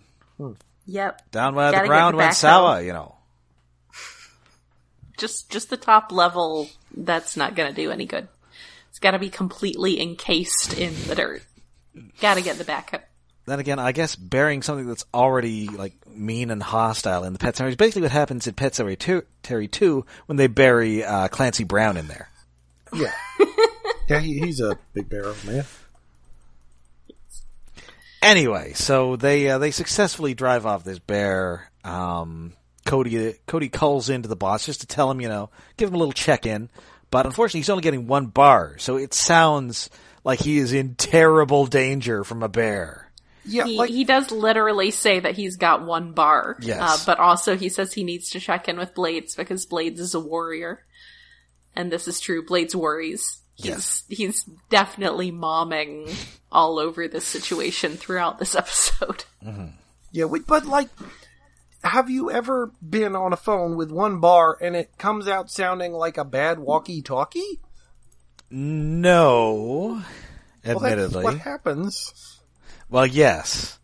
[0.87, 1.31] Yep.
[1.31, 2.35] down where the ground the went backhoe.
[2.35, 2.81] sour.
[2.81, 3.15] You know.
[5.17, 8.27] Just just the top level, that's not gonna do any good.
[8.89, 11.43] It's gotta be completely encased in the dirt.
[12.21, 13.01] Gotta get the backhoe.
[13.45, 17.55] Then again, I guess burying something that's already like mean and hostile in the pet
[17.55, 21.97] cemetery is basically what happens in Pet Sematary 2 when they bury uh, Clancy Brown
[21.97, 22.29] in there.
[22.93, 23.11] yeah,
[24.09, 25.65] yeah, he, he's a big bear man.
[28.21, 31.69] Anyway, so they uh, they successfully drive off this bear.
[31.83, 32.53] Um,
[32.83, 35.99] Cody Cody calls into the boss just to tell him, you know, give him a
[35.99, 36.69] little check in.
[37.11, 39.91] But unfortunately, he's only getting one bar, so it sounds
[40.23, 43.04] like he is in terrible danger from a bear.
[43.45, 46.57] Yeah, He, like he does literally say that he's got one bar.
[46.61, 46.79] Yes.
[46.81, 50.13] Uh, but also he says he needs to check in with Blades because Blades is
[50.15, 50.83] a warrior.
[51.75, 52.45] And this is true.
[52.45, 53.39] Blades worries.
[53.55, 54.03] He's, Yes.
[54.09, 56.13] he's definitely momming
[56.51, 59.25] all over this situation throughout this episode.
[60.11, 60.89] Yeah, we, but like,
[61.83, 65.91] have you ever been on a phone with one bar and it comes out sounding
[65.93, 67.59] like a bad walkie-talkie?
[68.49, 70.05] No, Well,
[70.63, 71.23] that's admittedly.
[71.23, 72.39] what happens.
[72.89, 73.79] Well, yes.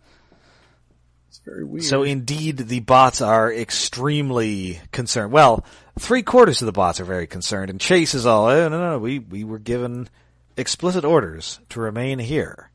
[1.29, 1.83] It's very weird.
[1.83, 5.31] So indeed, the bots are extremely concerned.
[5.31, 5.65] Well,
[5.99, 8.89] three quarters of the bots are very concerned, and Chase is all, oh, no, no,
[8.91, 10.09] no, we, we were given
[10.57, 12.69] explicit orders to remain here.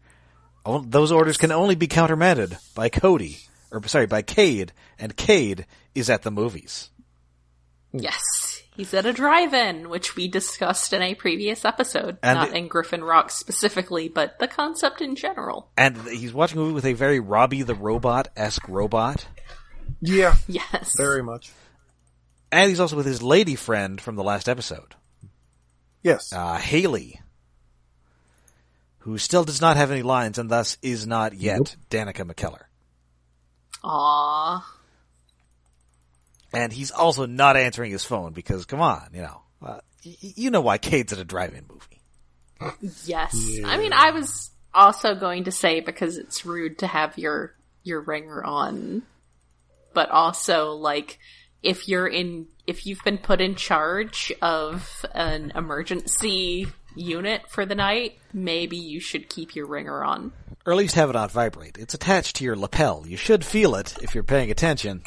[0.65, 3.39] Those orders can only be countermanded by Cody,
[3.71, 6.91] or sorry, by Cade, and Cade is at the movies.
[7.93, 8.56] Yes.
[8.77, 12.19] He's at a drive-in, which we discussed in a previous episode.
[12.23, 15.71] And- Not in Griffin Rock specifically, but the concept in general.
[15.79, 19.27] And he's watching a movie with a very Robbie the Robot-esque robot.
[20.01, 20.95] yeah, Yes.
[20.97, 21.53] very much.
[22.53, 24.95] And he's also with his lady friend from the last episode.
[26.03, 26.33] Yes.
[26.33, 27.21] uh, Haley,
[28.99, 32.63] who still does not have any lines and thus is not yet Danica McKellar.
[33.83, 34.63] Aww.
[36.53, 40.33] And he's also not answering his phone because, come on, you know, uh, y- y-
[40.37, 42.01] you know why Cade's at a drive-in movie.
[43.05, 43.35] Yes.
[43.65, 48.01] I mean, I was also going to say because it's rude to have your your
[48.01, 49.03] ringer on,
[49.95, 51.19] but also like
[51.63, 57.75] if you're in if you've been put in charge of an emergency unit for the
[57.75, 60.33] night, maybe you should keep your ringer on.
[60.65, 61.77] Or at least have it on vibrate.
[61.79, 63.05] It's attached to your lapel.
[63.07, 65.03] You should feel it if you're paying attention.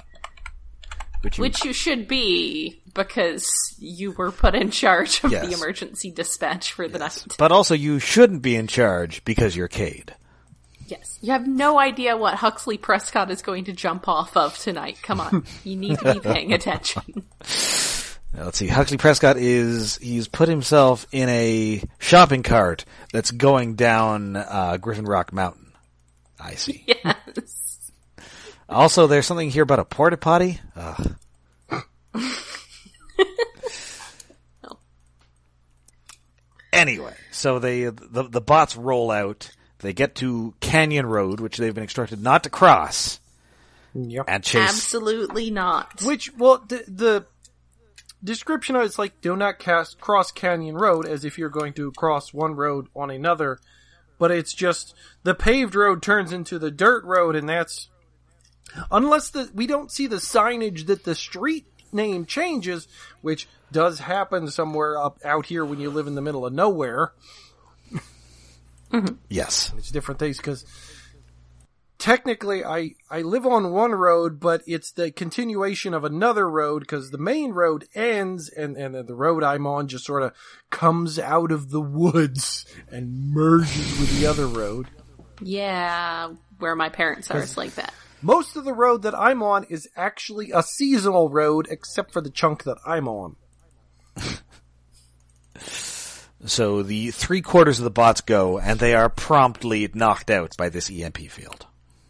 [1.21, 3.45] Which you, Which you should be because
[3.77, 5.45] you were put in charge of Yes.
[5.47, 7.35] the emergency dispatch for the night.
[7.37, 10.15] but also you shouldn't be in charge because you're Cade.
[10.87, 11.19] Yes.
[11.21, 14.97] You have no idea what Huxley Prescott is going to jump off of tonight.
[15.03, 15.43] Come on.
[15.63, 17.25] You need to be paying attention.
[18.31, 18.67] Now, let's see.
[18.67, 25.05] Huxley Prescott is he's put himself in a shopping cart that's going down uh, Griffin
[25.05, 25.71] Rock Mountain.
[26.39, 26.83] I see.
[27.03, 27.58] yes.
[28.69, 30.59] Also, there's something here about a porta potty.
[30.75, 31.15] Ugh.
[36.71, 39.49] Anyway, so they the the bots roll out.
[39.79, 43.19] They get to Canyon Road, which they've been instructed not to cross,
[43.95, 44.25] Yep.
[44.27, 44.69] and chase.
[44.69, 46.03] Absolutely not.
[46.03, 47.25] Which, well, the, the
[48.23, 51.93] description of it's like, do not cast cross Canyon Road as if you're going to
[51.93, 53.57] cross one road on another,
[54.19, 57.87] but it's just the paved road turns into the dirt road, and that's
[58.91, 62.87] unless the we don't see the signage that the street name changes,
[63.21, 67.13] which does happen somewhere up out here when you live in the middle of nowhere.
[68.91, 69.15] Mm-hmm.
[69.29, 70.65] Yes, It's different things because
[71.99, 77.11] technically I, I live on one road, but it's the continuation of another road because
[77.11, 80.33] the main road ends and, and then the road I'm on just sort of
[80.71, 84.87] comes out of the woods and merges with the other road.
[85.41, 87.93] Yeah, where my parents are, it's like that.
[88.21, 92.29] Most of the road that I'm on is actually a seasonal road except for the
[92.29, 93.35] chunk that I'm on.
[96.45, 100.69] so the three quarters of the bots go, and they are promptly knocked out by
[100.69, 101.65] this EMP field.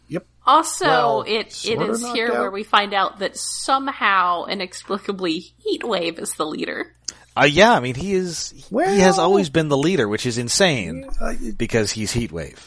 [0.08, 0.26] Yep.
[0.46, 2.40] Also, Well, it it sorta is knocked here out.
[2.40, 6.94] where we find out that somehow, inexplicably, Heatwave is the leader.
[7.36, 8.52] Uh, yeah, I mean he is.
[8.70, 12.58] Well- he has always been the leader, which is insane Uh, because he's Heatwave.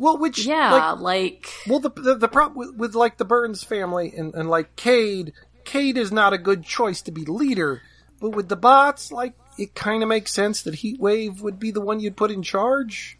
[0.00, 3.62] Well, which, Yeah, like, like, Well, the the, the problem with, with like the Burns
[3.62, 5.34] family and, and like Cade,
[5.64, 7.82] Cade is not a good choice to be leader.
[8.18, 11.82] But with the bots, like it kind of makes sense that Heatwave would be the
[11.82, 13.18] one you'd put in charge.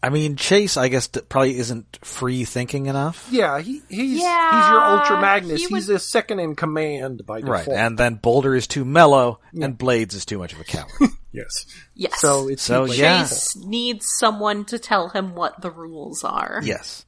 [0.00, 3.26] I mean, Chase, I guess, probably isn't free thinking enough.
[3.32, 5.60] Yeah, he he's Yeah, he's your Ultra Magnus.
[5.60, 7.66] he he's would- the second in command by default.
[7.66, 10.88] Right, and then Boulder is too mellow, and Blades is too much of a coward.
[11.32, 12.20] yes, yes.
[12.20, 13.22] so it's So, Heatwave's yeah.
[13.24, 16.60] Chase needs someone to tell him what the rules are.
[16.62, 17.04] yes,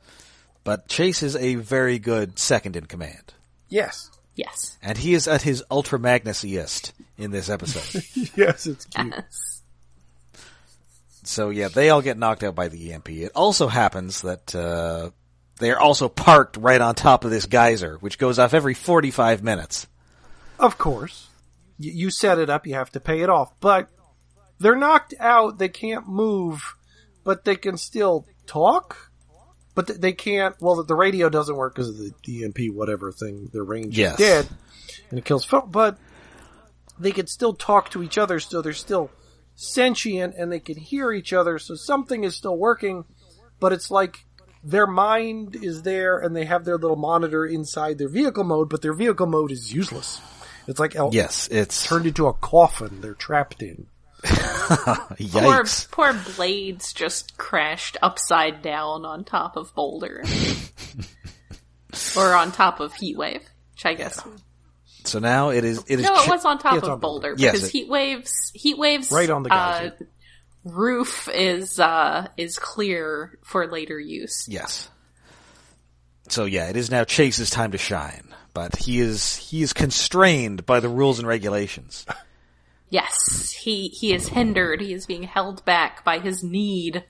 [0.64, 3.34] but Chase is a very good second in command,
[3.68, 4.78] Yes, Yes.
[4.82, 8.02] and he is at his Ultra Magnusiest in this episode.
[8.36, 9.14] yes, it's cute.
[9.14, 9.49] Yes.
[11.30, 13.08] So yeah, they all get knocked out by the EMP.
[13.10, 15.10] It also happens that uh,
[15.58, 19.42] they are also parked right on top of this geyser, which goes off every forty-five
[19.42, 19.86] minutes.
[20.58, 21.28] Of course.
[21.78, 23.52] Y- You set it up, you have to pay it off.
[23.60, 23.88] But
[24.58, 26.74] they're knocked out, they can't move,
[27.24, 29.10] but they can still talk?
[29.74, 33.48] But th- they can't, well, the radio doesn't work because of the EMP, whatever thing,
[33.52, 34.12] their range Yes.
[34.14, 34.48] is dead,
[35.08, 35.96] and it kills but
[36.98, 39.10] they can still talk to each other, so they're still
[39.60, 43.04] sentient, and they can hear each other, so something is still working,
[43.58, 44.24] but it's like
[44.62, 48.82] their mind is there and they have their little monitor inside their vehicle mode, but
[48.82, 50.20] their vehicle mode is useless.
[50.66, 53.86] It's like el- Yes, it's turned into a coffin they're trapped in.
[54.22, 54.36] Poor,
[55.16, 55.90] yikes.
[55.90, 60.22] poor Blades just crashed upside down on top of Boulder.
[62.16, 63.40] or on top of Heatwave,
[63.72, 64.22] which I guess.
[65.04, 65.78] So now it is.
[65.86, 66.06] It is.
[66.06, 67.34] No, it was on top of on Boulder.
[67.38, 67.72] Yes, because it-
[68.54, 69.10] Heat waves.
[69.12, 69.90] Right on the uh,
[70.64, 74.46] roof is, uh, is clear for later use.
[74.48, 74.88] Yes.
[76.28, 80.64] So yeah, it is now Chase's time to shine, but he is he is constrained
[80.66, 82.06] by the rules and regulations.
[82.88, 84.80] Yes, he, he is hindered.
[84.80, 87.04] He is being held back by his need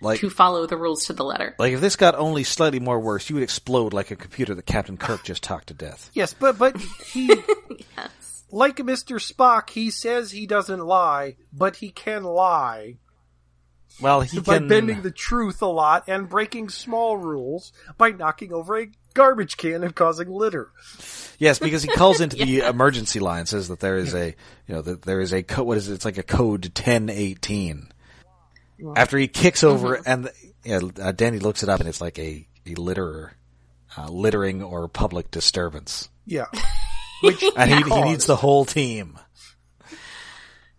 [0.00, 1.54] Like to follow the rules to the letter.
[1.58, 4.66] like if this got only slightly more worse, you would explode like a computer that
[4.66, 6.10] Captain Kirk just talked to death.
[6.12, 6.76] Yes, but but
[7.12, 7.26] he
[7.96, 8.44] Yes.
[8.50, 9.16] like Mr.
[9.20, 12.96] Spock, he says he doesn't lie, but he can lie
[14.00, 18.52] Well, he by can bending the truth a lot and breaking small rules by knocking
[18.52, 20.70] over a garbage can and causing litter.
[21.38, 24.34] yes because he calls into the emergency line says that there is a
[24.66, 25.66] you know that there is a code.
[25.66, 25.94] What is it?
[25.94, 27.90] It's like a code ten eighteen.
[28.96, 30.30] After he kicks over and
[30.64, 33.36] yeah, uh, Danny looks it up and it's like a a litter,
[33.96, 36.08] uh, littering or public disturbance.
[36.26, 36.46] Yeah.
[37.22, 39.18] Which And he, he needs the whole team.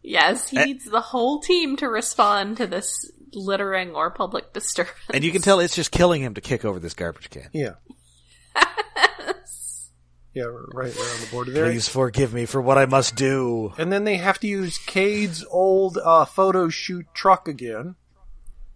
[0.04, 0.66] Yes, he Eh.
[0.66, 4.96] needs the whole team to respond to this littering or public disturbance.
[5.12, 7.50] And you can tell it's just killing him to kick over this garbage can.
[7.54, 7.74] Yeah.
[10.36, 11.66] yeah, right, right on the border there.
[11.66, 13.74] Please forgive me for what I must do.
[13.78, 17.96] And then they have to use Cade's old uh, photo shoot truck again.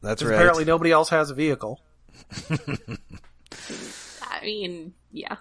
[0.02, 0.36] That's right.
[0.36, 1.82] Apparently, nobody else has a vehicle.
[4.22, 5.36] I mean, yeah.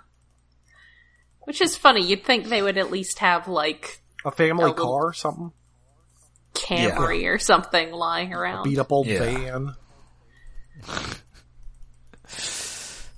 [1.43, 2.05] Which is funny.
[2.05, 5.53] You'd think they would at least have like A family A car or something.
[6.53, 8.65] Camry or something lying around.
[8.65, 9.21] Beat up old Yeah.
[9.21, 9.77] van.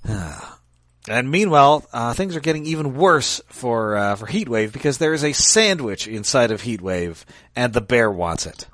[1.07, 5.23] And meanwhile, uh, things are getting even worse for uh, for Heatwave because there is
[5.23, 7.25] a sandwich inside of Heatwave,
[7.55, 8.67] and the bear wants it.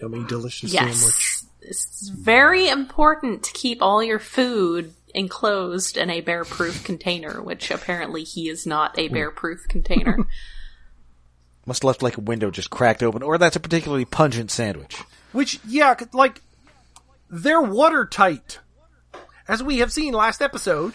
[0.00, 0.96] Yummy, delicious Yes.
[0.98, 1.36] sandwich.
[1.62, 8.24] It's very important to keep all your food enclosed in a bear-proof container, which apparently
[8.24, 10.18] he is not a bear-proof container.
[11.66, 14.96] Must have left like a window just cracked open, or that's a particularly pungent sandwich.
[15.32, 16.40] Which, yeah, like,
[17.28, 18.58] they're watertight.
[19.46, 20.94] As we have seen last episode.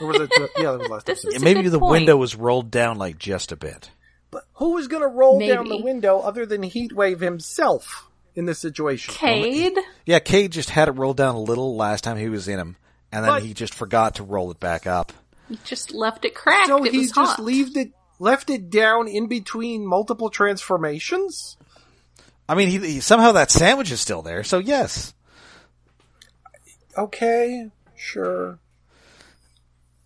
[0.00, 0.30] Or was it?
[0.30, 1.28] The, yeah, that was last This episode.
[1.28, 1.90] is- Yeah, a maybe good the point.
[1.92, 3.90] window was rolled down like just a bit.
[4.30, 8.58] But who was going to roll down the window other than Heatwave himself in this
[8.58, 9.14] situation?
[9.14, 9.78] Cade?
[10.06, 12.76] Yeah, Cade just had it rolled down a little last time he was in him,
[13.12, 15.12] and then But- he just forgot to roll it back up.
[15.48, 16.66] He just left it cracked.
[16.68, 17.38] So it he was just hot.
[17.44, 21.56] left it left it down in between multiple transformations.
[22.48, 25.12] I mean, he, he somehow that sandwich is still there, so yes.
[26.96, 28.58] Okay, sure.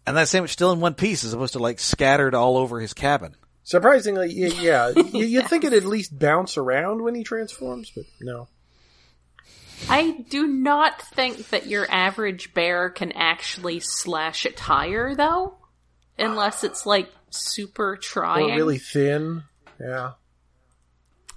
[0.08, 2.94] And that sandwich still in one piece as opposed to like scattered all over his
[2.94, 3.34] cabin.
[3.62, 8.04] Surprisingly, y- yeah, you, you'd think it'd at least bounce around when he transforms, but
[8.20, 8.48] no.
[9.88, 15.56] I do not think that your average bear can actually slash a tire, though,
[16.18, 18.50] unless it's like super trying.
[18.50, 19.44] Or really thin.
[19.78, 20.12] Yeah.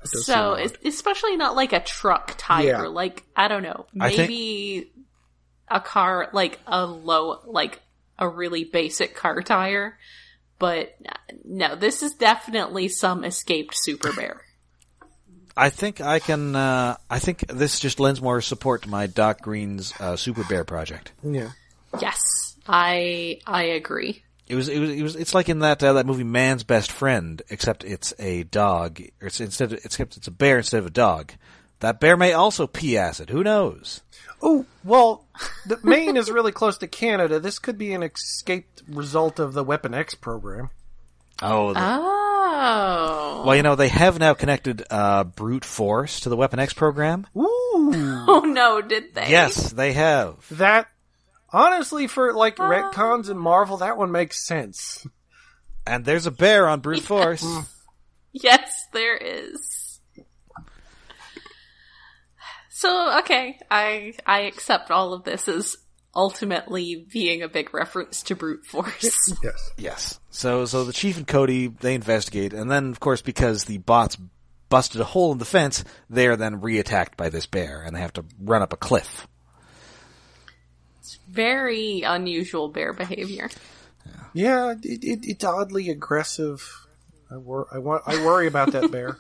[0.04, 0.54] So,
[0.84, 2.66] especially not like a truck tire.
[2.66, 2.82] Yeah.
[2.88, 4.92] Like I don't know, I think- maybe
[5.68, 7.80] a car like a low, like
[8.22, 9.98] a really basic car tire.
[10.60, 10.96] But
[11.44, 14.42] no, this is definitely some escaped super bear.
[15.58, 16.56] I think I can.
[16.56, 20.64] Uh, I think this just lends more support to my Doc Greene's uh, Super Bear
[20.64, 21.12] project.
[21.24, 21.50] Yeah.
[22.00, 24.24] Yes, I I agree.
[24.48, 24.70] It was.
[24.70, 24.90] It was.
[24.92, 25.16] It was.
[25.16, 29.02] It's like in that uh, that movie Man's Best Friend, except it's a dog.
[29.22, 29.74] Or it's instead.
[29.74, 31.34] Of, except it's a bear instead of a dog.
[31.80, 33.32] That bear may also pee acid.
[33.32, 34.02] Who knows?
[34.42, 35.26] Oh, well,
[35.66, 37.40] the Maine is really close to Canada.
[37.40, 40.70] This could be an escaped result of the Weapon X program.
[41.42, 41.74] Oh.
[41.74, 41.80] the-
[42.64, 46.74] Oh, well, you know they have now connected uh, brute force to the Weapon X
[46.74, 47.26] program.
[47.36, 47.42] Ooh.
[47.44, 49.30] oh no, did they?
[49.30, 50.36] Yes, they have.
[50.52, 50.88] that,
[51.52, 55.08] honestly, for like retcons and Marvel, that one makes sense.
[55.88, 57.46] And there's a bear on brute force.
[58.34, 59.60] Yes, there is.
[62.82, 65.78] So, okay, I I accept all of this as
[66.16, 69.16] ultimately being a big reference to brute force.
[69.44, 69.72] Yes.
[69.78, 70.20] Yes.
[70.32, 74.18] So so the chief and Cody they investigate, and then of course because the bots
[74.70, 78.00] busted a hole in the fence, they are then reattacked by this bear, and they
[78.02, 79.28] have to run up a cliff.
[81.02, 83.52] It's very unusual bear behavior.
[84.34, 86.88] Yeah, it, it, it's oddly aggressive.
[87.30, 89.20] I, wor- I, want, I worry about that bear.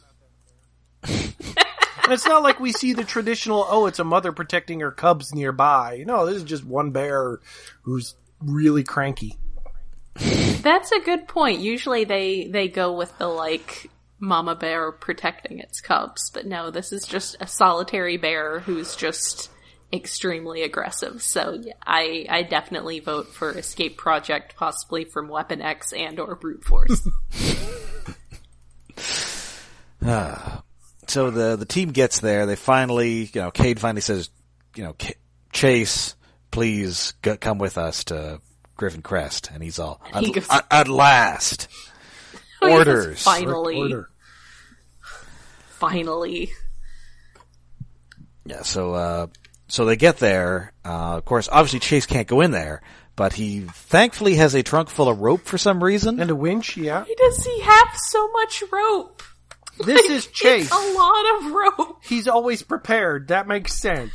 [2.12, 5.34] And it's not like we see the traditional, oh, it's a mother protecting her cubs
[5.34, 6.04] nearby.
[6.06, 7.40] No, this is just one bear
[7.84, 9.38] who's really cranky.
[10.16, 11.62] That's a good point.
[11.62, 13.90] Usually they they go with the like
[14.20, 19.50] mama bear protecting its cubs, but no, this is just a solitary bear who's just
[19.94, 21.22] extremely aggressive.
[21.22, 26.36] So yeah, I I definitely vote for Escape Project, possibly from Weapon X and or
[26.36, 27.08] Brute Force.
[30.04, 30.64] Ah.
[31.12, 32.46] So the the team gets there.
[32.46, 34.30] They finally, you know, Cade finally says,
[34.76, 35.18] you know, "Ca-
[35.52, 36.16] Chase,
[36.52, 38.40] please g- come with us to
[38.78, 41.68] Griffin Crest, and he's all at, He goes- at, at last.
[42.62, 43.22] Orders.
[43.24, 44.10] finally, Order.
[45.70, 46.50] finally.
[48.46, 49.28] Yeah, so uh
[49.68, 50.72] so they get there.
[50.86, 52.82] Uh of course obviously Chase can't go in there,
[53.16, 56.20] but he thankfully has a trunk full of rope for some reason.
[56.20, 57.04] And a winch, yeah.
[57.04, 59.24] Why does he have so much rope?
[59.86, 60.66] This is Chase.
[60.66, 61.98] It's a lot of rope.
[62.04, 63.30] He's always prepared.
[63.30, 64.14] That makes sense.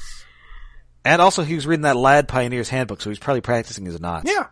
[1.04, 4.30] And also he was reading that Lad Pioneer's handbook, so he's probably practicing his knots.
[4.30, 4.46] Yeah.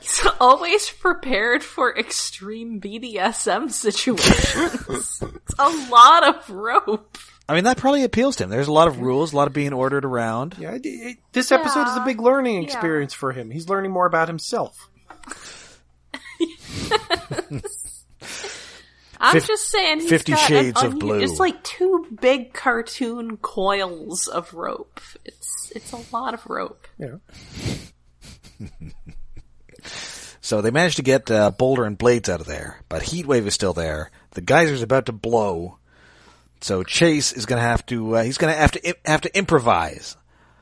[0.00, 5.22] He's always prepared for extreme BDSM situations.
[5.34, 7.18] it's a lot of rope.
[7.48, 8.50] I mean that probably appeals to him.
[8.50, 10.54] There's a lot of rules, a lot of being ordered around.
[10.58, 10.74] Yeah.
[10.76, 12.62] it- it- this episode is a big learning Yeah.
[12.62, 13.50] experience for him.
[13.50, 14.88] He's learning more about himself.
[19.20, 21.20] I'm Fif- just saying, he's Fifty got Shades of Blue.
[21.20, 25.00] It's like two big cartoon coils of rope.
[25.24, 26.88] It's it's a lot of rope.
[26.98, 27.16] Yeah.
[30.42, 33.54] So they managed to get uh, Boulder and Blades out of there, but Heatwave is
[33.54, 34.10] still there.
[34.30, 35.78] The geyser's about to blow.
[36.60, 39.38] So Chase is going to have to uh, he's going to have to have to
[39.38, 40.16] improvise.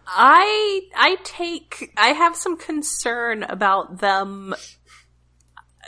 [0.07, 4.55] I I take I have some concern about them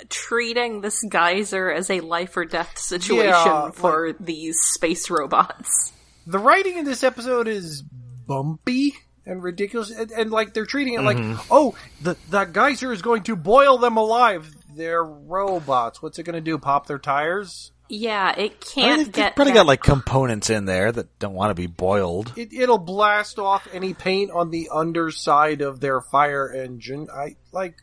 [0.09, 5.93] treating this geyser as a life or death situation Yeah, for these space robots.
[6.27, 7.83] the writing in this episode is
[8.27, 8.95] bumpy
[9.27, 11.41] and ridiculous and, and like they're treating it like mm-hmm.
[11.51, 16.35] oh the that geyser is going to boil them alive they're robots what's it going
[16.35, 19.35] to do pop their tires Yeah, it can't they've get.
[19.35, 22.33] probably that got like components in there that don't want to be boiled.
[22.37, 27.09] It, it'll blast off any paint on the underside of their fire engine.
[27.13, 27.83] I like.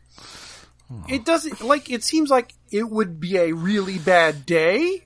[1.08, 1.90] It doesn't like.
[1.90, 5.04] It seems like it would be a really bad day,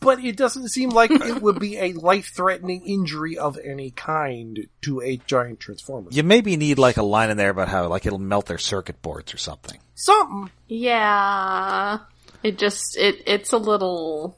[0.00, 5.00] but it doesn't seem like it would be a life-threatening injury of any kind to
[5.02, 6.08] a giant transformer.
[6.10, 9.00] You maybe need like a line in there about how like it'll melt their circuit
[9.02, 9.78] boards or something.
[9.94, 10.50] Something.
[10.66, 11.98] Yeah,
[12.42, 14.36] it just it it's a little.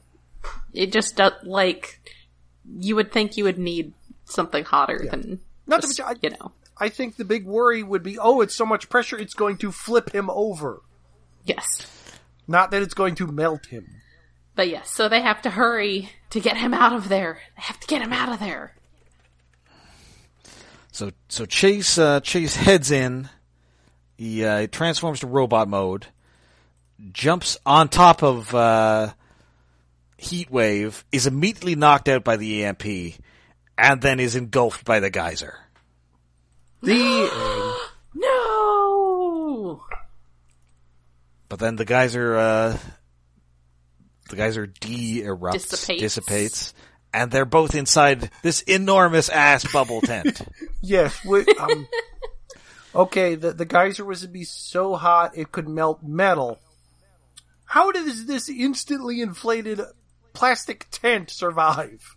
[0.73, 1.99] It just does like
[2.77, 3.93] you would think you would need
[4.25, 6.51] something hotter than Not to be, mention, I- you know.
[6.79, 9.71] I think the big worry would be, oh, it's so much pressure, it's going to
[9.71, 10.81] flip him over.
[11.43, 11.87] Yes,
[12.47, 13.87] Not that it's going to melt him.
[14.55, 17.39] but yes, so they have to hurry to get him out of there.
[17.55, 18.73] They have to get him out of there.
[20.91, 23.29] So so Chase uh, Chase heads in.
[24.17, 26.07] He uh, transforms to robot mode.
[27.11, 29.13] Jumps on top of uh,
[30.19, 31.03] Heatwave.
[31.11, 32.85] Is immediately knocked out by the EMP,
[33.77, 35.59] and then is engulfed by the geyser.
[36.81, 37.79] The
[38.15, 39.83] No.
[41.49, 42.77] But then the geyser, uh,
[44.29, 46.01] the geyser de-erupts, Dissipates.
[46.01, 46.73] dissipates,
[47.13, 50.41] and they're both inside this enormous ass bubble tent.
[50.81, 51.87] yes, we, um,
[52.93, 53.35] okay.
[53.35, 56.59] The the geyser was to be so hot it could melt metal.
[57.65, 59.79] How does this instantly inflated
[60.33, 62.16] plastic tent survive?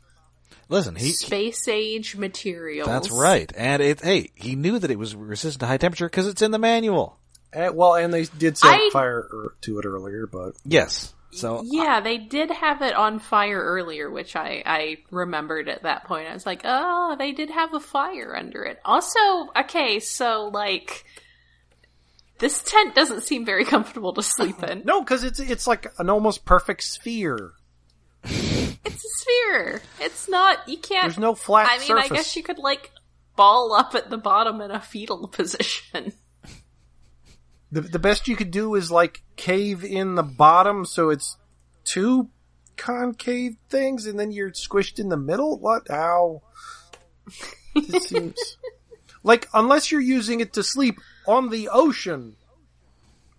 [0.71, 2.87] Listen, he, Space age materials.
[2.87, 3.53] that's right.
[3.57, 6.53] And it, hey, he knew that it was resistant to high temperature because it's in
[6.53, 7.19] the manual.
[7.53, 11.13] Uh, well, and they did set I- fire er, to it earlier, but Yes.
[11.33, 16.05] So Yeah, they did have it on fire earlier, which I, I remembered at that
[16.05, 16.29] point.
[16.29, 18.81] I was like, oh, they did have a fire under it.
[18.85, 19.19] Also,
[19.57, 21.05] okay, so like,
[22.39, 24.83] this tent doesn't seem very comfortable to sleep in.
[24.85, 27.53] no, because it's it's like an almost perfect sphere.
[28.25, 29.83] It's a sphere.
[30.01, 31.05] It's not, you can't.
[31.05, 32.11] There's no flat I mean, surface.
[32.11, 32.91] I guess you could like
[33.37, 36.13] ball up at the bottom in a fetal position.
[37.73, 41.37] The the best you could do is like cave in the bottom, so it's
[41.85, 42.31] two
[42.77, 45.59] concave things, and then you're squished in the middle.
[45.59, 45.87] What?
[45.89, 46.43] How?
[47.77, 48.59] It seems
[49.23, 50.99] like unless you're using it to sleep
[51.29, 52.35] on the ocean,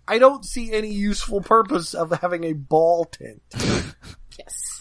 [0.08, 3.42] I don't see any useful purpose of having a ball tent.
[4.38, 4.71] Yes.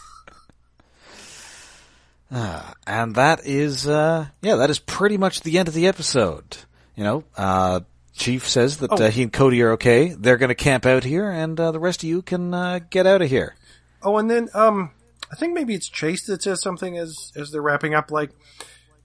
[2.31, 6.57] And that is uh yeah that is pretty much the end of the episode
[6.95, 7.81] you know uh
[8.13, 11.59] chief says that uh, he and cody are okay they're gonna camp out here and
[11.59, 13.55] uh, the rest of you can uh, get out of here
[14.03, 14.91] Oh, and then um,
[15.31, 18.11] I think maybe it's Chase that says something as as they're wrapping up.
[18.11, 18.31] Like,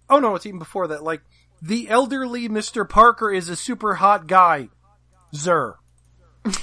[0.08, 1.02] oh no, it's even before that.
[1.02, 1.22] Like,
[1.60, 4.68] the elderly Mister Parker is a super hot guy.
[5.34, 5.76] Zer.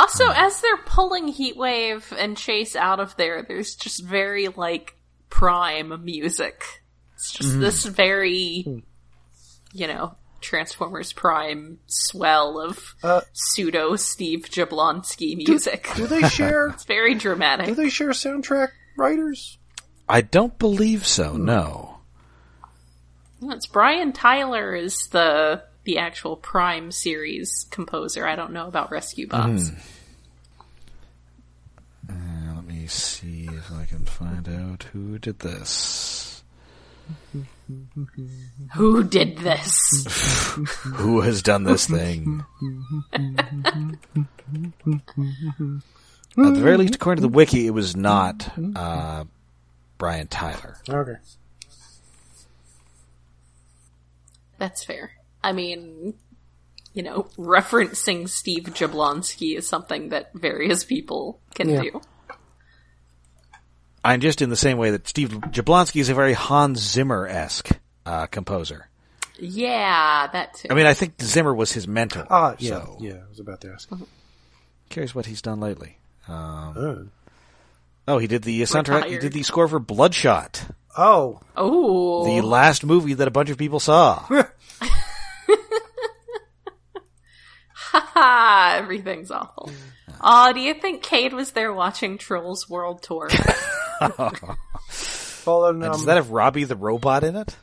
[0.00, 0.32] Also, hmm.
[0.34, 4.96] as they're pulling Heatwave and Chase out of there, there's just very, like,
[5.28, 6.64] prime music.
[7.14, 7.60] It's just hmm.
[7.60, 8.78] this very, hmm.
[9.72, 15.88] you know, Transformers Prime swell of Uh, pseudo Steve Jablonsky music.
[15.94, 16.68] Do they share?
[16.74, 17.66] it's very dramatic.
[17.66, 19.58] do they share soundtrack writers?
[20.08, 22.00] i don't believe so no
[23.42, 28.26] It's Brian Tyler is the the actual Prime series composer.
[28.26, 29.70] I don't know about Rescue Bots.
[32.08, 32.14] Uh,
[32.54, 36.42] let me see if i can find out who did this
[38.74, 40.04] Who did this?
[40.94, 42.44] who has done this thing
[43.12, 43.20] at
[46.36, 49.24] the very least according to the wiki it was not uh
[49.98, 51.16] brian tyler Okay.
[54.58, 55.12] That's fair.
[55.42, 56.14] I mean,
[56.92, 61.82] you know, referencing Steve Jablonsky is something that various people can Yeah.
[61.82, 62.00] do.
[64.04, 67.70] I'm just in the same way that Steve Jablonsky is a very Hans Zimmer esque
[68.06, 68.88] uh, composer.
[69.38, 70.68] Yeah, that too.
[70.70, 72.26] I mean, I think Zimmer was his mentor.
[72.30, 73.12] Ah, yeah, So, yeah.
[73.24, 73.88] I was about to ask.
[74.88, 75.98] curious what he's done lately.
[76.28, 76.96] Um, Uh.
[78.08, 79.06] oh, he did the soundtrack.
[79.06, 80.64] He did the score for Bloodshot,
[80.96, 84.24] Oh, oh, the last movie that a bunch of people saw.
[87.72, 87.99] ha,
[88.78, 89.70] everything's awful.
[90.20, 93.28] Aw, do you think Cade was there watching Trolls World Tour?
[95.46, 97.56] well, then, um, Does that have Robbie the robot in it?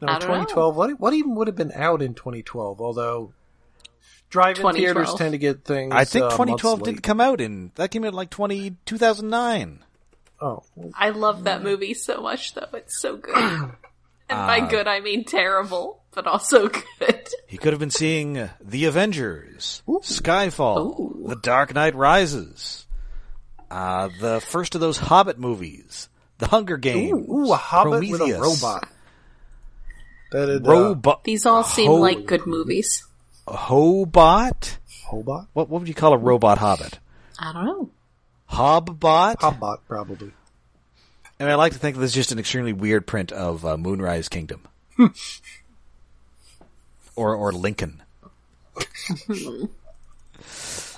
[0.00, 0.76] no, I don't 2012.
[0.76, 2.80] What, what even would have been out in 2012?
[2.80, 3.32] Although
[4.28, 4.76] drive-in 2012.
[4.76, 5.92] theaters tend to get things.
[5.94, 8.76] I think uh, 2012 months didn't come out in that came out in like 20,
[8.84, 9.70] 2009.
[9.70, 9.78] late.
[10.40, 10.62] Oh,
[10.94, 12.68] I love that movie so much, though.
[12.74, 13.72] It's so good.
[14.28, 16.02] And by good, I mean terrible.
[16.12, 16.68] but also
[16.98, 17.28] good.
[17.46, 22.86] He could have been seeing uh, The Avengers, Skyfall, The Dark Knight Rises,
[23.70, 26.08] uh, the first of those Hobbit movies,
[26.38, 28.88] The Hunger Games, Ooh, a hobbit with a robot.
[30.32, 31.22] That'd, uh, Robot.
[31.24, 33.06] These all seem Ho- like good movies.
[33.46, 34.78] Hobot?
[35.08, 35.46] Hobot?
[35.52, 36.98] What, what would you call a robot hobbit?
[37.38, 37.90] I don't know.
[38.46, 39.38] Hobbot?
[39.40, 40.32] Hobbot, probably.
[41.38, 43.76] I mean, I like to think this is just an extremely weird print of uh,
[43.76, 44.62] Moonrise Kingdom.
[47.16, 48.02] or, or Lincoln.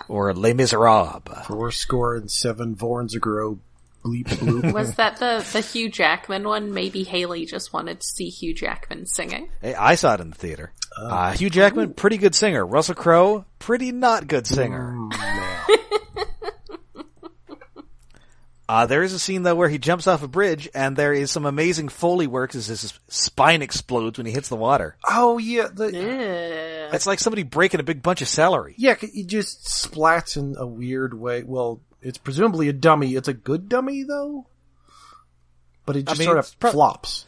[0.09, 1.47] or Les Miserables.
[1.47, 3.59] Four score and seven Vorns ago.
[4.05, 4.72] Bleep bloop.
[4.74, 6.72] Was that the the Hugh Jackman one?
[6.72, 9.51] Maybe Haley just wanted to see Hugh Jackman singing.
[9.61, 10.72] Hey, I saw it in the theater.
[10.97, 12.64] Uh, Hugh Jackman, pretty good singer.
[12.64, 14.97] Russell Crowe, pretty not good singer.
[18.69, 21.31] Uh, there is a scene though where he jumps off a bridge, and there is
[21.31, 24.97] some amazing foley work as his spine explodes when he hits the water.
[25.09, 26.95] oh yeah, the, Ew.
[26.95, 28.75] It's like somebody breaking a big bunch of celery.
[28.77, 28.95] yeah.
[28.95, 31.43] he just splats in a weird way.
[31.45, 33.14] Well, it's presumably a dummy.
[33.14, 34.47] It's a good dummy though,
[35.87, 37.25] but it just mean, sort of prob- flops.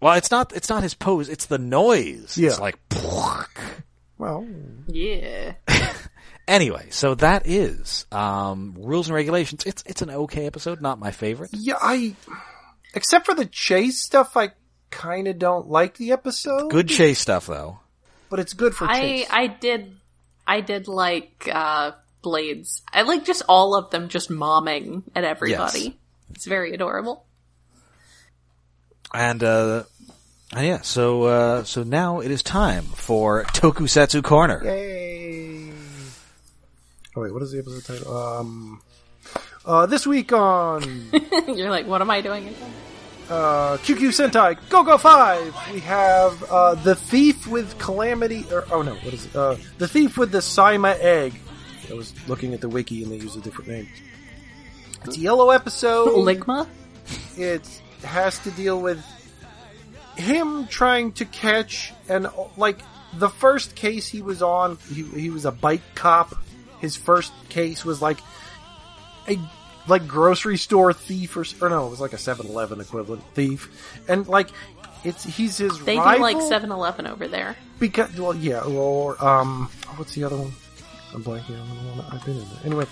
[0.00, 0.54] Well, it's not.
[0.56, 1.28] It's not his pose.
[1.28, 2.38] It's the noise.
[2.38, 2.48] Yeah.
[2.48, 2.78] It's like.
[4.18, 4.46] Well,
[4.86, 5.54] Yeah.
[6.50, 9.62] Anyway, so that is um, rules and regulations.
[9.64, 11.50] It's it's an okay episode, not my favorite.
[11.52, 12.16] yeah, I
[12.92, 14.50] except for the chase stuff, I
[14.90, 16.72] kind of don't like the episode.
[16.72, 17.78] Good chase stuff though.
[18.30, 19.26] but it's good for I chase.
[19.30, 19.94] I did
[20.44, 22.82] I did like uh Blades.
[22.92, 25.80] I like just all of them just momming at everybody.
[25.80, 25.92] Yes.
[26.34, 27.24] It's very adorable.
[29.14, 29.84] And uh,
[30.52, 34.60] and yeah, so uh, so now it is time for Tokusatsu Corner.
[34.64, 35.72] Yay!
[37.16, 38.16] Oh wait, what is the episode title?
[38.16, 38.82] Um,
[39.64, 41.10] uh, this week on
[41.48, 42.72] You're like, what am I doing again?
[43.28, 48.44] uh, QQ Sentai Go Go Five, we have uh, the thief with calamity.
[48.52, 49.36] Or, oh no, what is it?
[49.36, 51.34] Uh, the thief with the Saima egg.
[51.90, 53.88] I was looking at the wiki and they use a different name.
[55.04, 56.08] It's a yellow episode.
[56.26, 56.68] Ligma?
[57.36, 57.66] it
[58.04, 59.04] has to deal with
[60.16, 62.78] him trying to catch and like
[63.14, 66.34] the first case he was on he, he was a bike cop
[66.80, 68.18] his first case was like
[69.28, 69.38] a
[69.88, 74.28] like grocery store thief or, or no it was like a 7-eleven equivalent thief and
[74.28, 74.48] like
[75.04, 77.56] it's he's his They rival do like 7-Eleven over there.
[77.78, 80.52] because well yeah or um what's the other one
[81.12, 82.58] I'm blanking on the one I've been in there.
[82.66, 82.86] Anyway,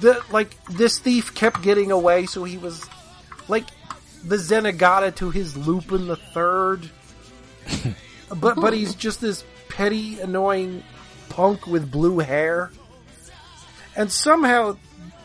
[0.00, 2.84] the like this thief kept getting away, so he was
[3.46, 3.64] like
[4.24, 6.90] the Zenigata to his Lupin the Third.
[8.40, 10.82] but but he's just this petty, annoying
[11.28, 12.72] punk with blue hair,
[14.00, 14.78] and somehow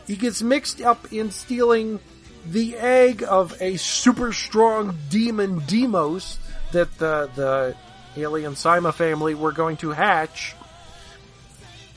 [0.06, 1.98] he gets mixed up in stealing
[2.44, 6.38] the egg of a super strong demon Demos
[6.72, 7.74] that the the
[8.20, 10.54] alien Sima family were going to hatch.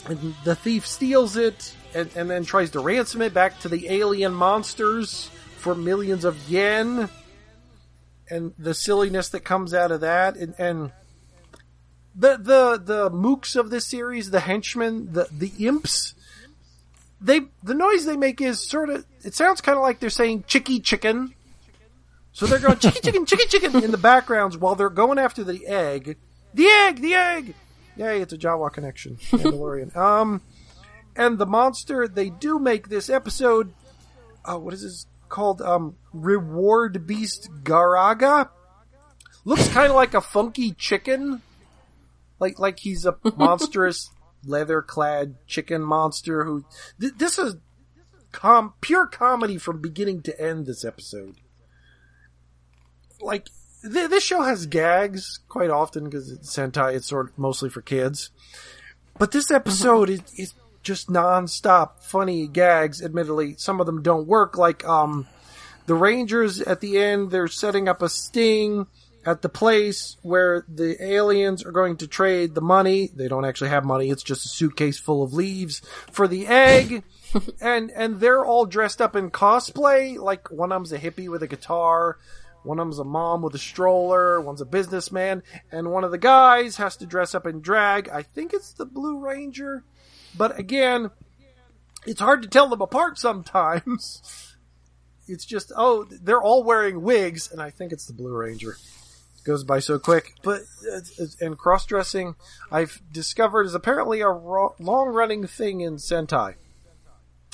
[0.06, 3.90] And the thief steals it and, and then tries to ransom it back to the
[3.90, 7.10] alien monsters for millions of yen.
[8.30, 10.94] And the silliness that comes out of that and, and
[12.16, 16.16] the the the mooks of this series, the henchmen, the the imps,
[17.22, 20.44] they the noise they make is sort of it sounds kind of like they're saying
[20.48, 21.34] chicky chicken.
[22.32, 25.66] So they're going chicky chicken chicky chicken in the backgrounds while they're going after the
[25.68, 26.18] egg.
[26.54, 27.54] The egg, the egg.
[27.98, 29.16] Yay, it's a Jawa connection.
[29.32, 29.96] Mandalorian.
[29.96, 30.42] um
[31.16, 33.74] and the monster they do make this episode
[34.46, 38.50] uh, what is this called um reward beast garaga
[39.44, 41.42] looks kind of like a funky chicken
[42.40, 44.10] like like he's a monstrous
[44.46, 46.66] leather clad chicken monster who
[47.00, 47.56] th- this is
[48.32, 51.36] com pure comedy from beginning to end this episode.
[53.22, 53.48] Like
[53.82, 57.82] th- this show has gags quite often because it's sentai it's sort of mostly for
[57.82, 58.30] kids.
[59.18, 63.56] But this episode is, is just non-stop funny gags admittedly.
[63.58, 65.28] Some of them don't work like um
[65.86, 68.86] the rangers at the end they're setting up a sting
[69.26, 73.10] at the place where the aliens are going to trade the money.
[73.14, 74.10] They don't actually have money.
[74.10, 77.04] It's just a suitcase full of leaves for the egg.
[77.62, 80.18] and, and they're all dressed up in cosplay.
[80.18, 82.18] Like one of them's a hippie with a guitar.
[82.64, 84.40] One of them's a mom with a stroller.
[84.42, 85.44] One's a businessman.
[85.72, 88.10] And one of the guys has to dress up in drag.
[88.10, 89.84] I think it's the Blue Ranger.
[90.38, 91.12] But again,
[92.06, 94.22] it's hard to tell them apart sometimes.
[95.32, 98.78] It's just, oh, they're all wearing wigs, and I think it's the Blue Ranger
[99.50, 100.34] goes by so quick.
[100.44, 102.36] But uh, and cross dressing,
[102.72, 106.56] I've discovered is apparently a ro- long running thing in Sentai.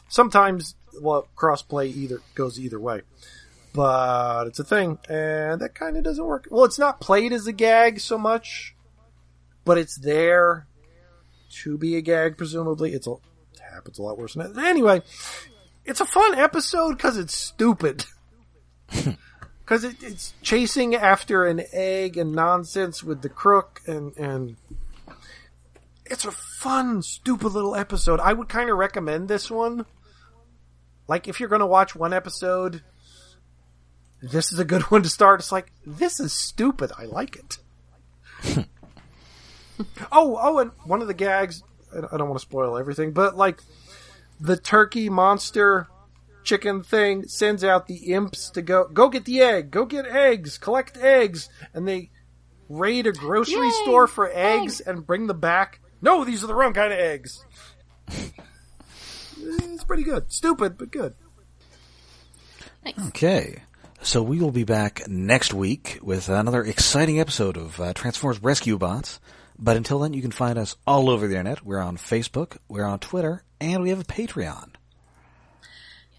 [0.07, 3.01] Sometimes, well, crossplay either goes either way,
[3.73, 6.47] but it's a thing, and that kind of doesn't work.
[6.51, 8.75] Well, it's not played as a gag so much
[9.65, 10.67] but it's there
[11.63, 12.37] to be a gag.
[12.37, 14.65] Presumably, it's a it happens a lot worse than that.
[14.65, 15.01] Anyway,
[15.83, 18.05] it's a fun episode because it's stupid.
[19.65, 24.57] Because it, it's chasing after an egg and nonsense with the crook, and and
[26.05, 28.19] it's a fun, stupid little episode.
[28.19, 29.87] I would kind of recommend this one.
[31.07, 32.83] Like, if you're going to watch one episode,
[34.21, 35.39] this is a good one to start.
[35.39, 36.91] It's like, this is stupid.
[36.97, 37.57] I like it.
[40.11, 43.61] oh, oh, and one of the gags, I don't want to spoil everything, but like,
[44.39, 45.87] the turkey monster
[46.45, 50.57] chicken thing sends out the imps to go, go get the egg, go get eggs,
[50.57, 52.11] collect eggs, and they
[52.69, 55.81] raid a grocery Yay, store for eggs and bring them back.
[56.01, 57.43] No, these are the wrong kind of eggs.
[59.37, 60.31] it's pretty good.
[60.31, 61.15] Stupid, but good.
[63.07, 63.63] Okay.
[64.01, 68.77] So we will be back next week with another exciting episode of uh, Transformers Rescue
[68.77, 69.19] Bots.
[69.57, 71.65] But until then, you can find us all over the internet.
[71.65, 74.74] We're on Facebook, we're on Twitter, and we have a Patreon.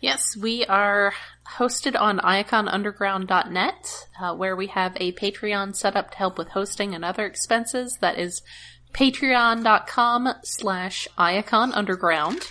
[0.01, 1.15] Yes, we are
[1.57, 6.95] hosted on iaconunderground.net, uh, where we have a Patreon set up to help with hosting
[6.95, 7.97] and other expenses.
[8.01, 8.43] That is
[8.93, 12.47] patreon.com slash iaconunderground.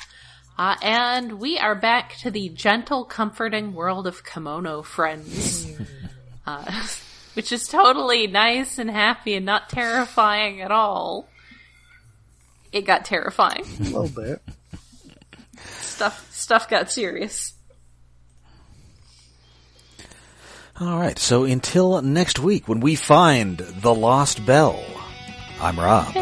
[0.58, 5.72] Uh, and we are back to the gentle, comforting world of Kemono Friends.
[6.48, 6.88] uh,
[7.36, 11.28] which is totally nice and happy and not terrifying at all.
[12.72, 13.66] It got terrifying.
[13.80, 14.42] A little bit.
[15.96, 17.54] Stuff stuff got serious.
[20.80, 21.18] All right.
[21.18, 24.84] So until next week, when we find the lost bell,
[25.62, 26.14] I'm Rob.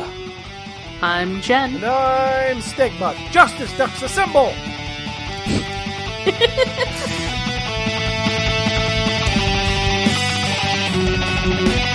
[1.02, 1.76] I'm Jen.
[1.76, 3.16] And I'm Stigma.
[3.32, 4.54] Justice Ducks Assemble!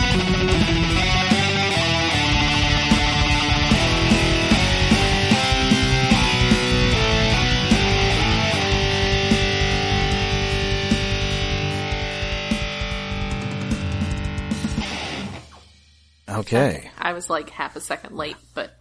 [16.28, 16.90] Okay.
[16.98, 18.76] I was like half a second late, but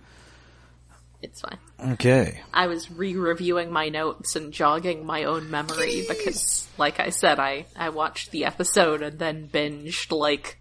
[1.21, 1.57] it's fine.
[1.93, 2.41] Okay.
[2.53, 7.65] I was re-reviewing my notes and jogging my own memory because, like I said, I,
[7.75, 10.59] I watched the episode and then binged like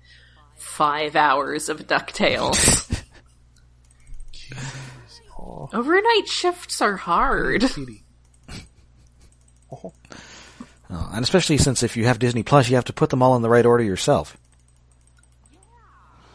[0.57, 3.03] five hours of DuckTales.
[5.73, 7.63] Overnight shifts are hard.
[7.63, 8.03] Kitty.
[10.89, 13.35] Oh, and especially since if you have Disney Plus, you have to put them all
[13.37, 14.37] in the right order yourself.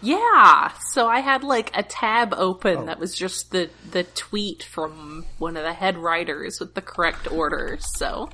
[0.02, 5.26] Yeah, so I had like a tab open that was just the the tweet from
[5.38, 7.78] one of the head writers with the correct order.
[7.80, 8.30] So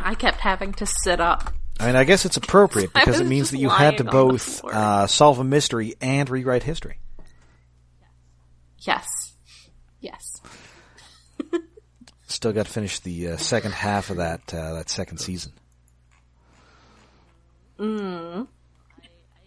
[0.00, 1.52] I kept having to sit up.
[1.78, 4.26] I mean, I guess it's appropriate because it means that you had to lying on
[4.26, 6.98] the both uh, solve a mystery and rewrite history.
[8.78, 9.06] Yes,
[10.00, 10.40] yes.
[12.26, 15.52] Still got to finish the uh, second half of that uh, that second season.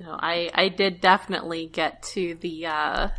[0.01, 3.09] You know, I I did definitely get to the uh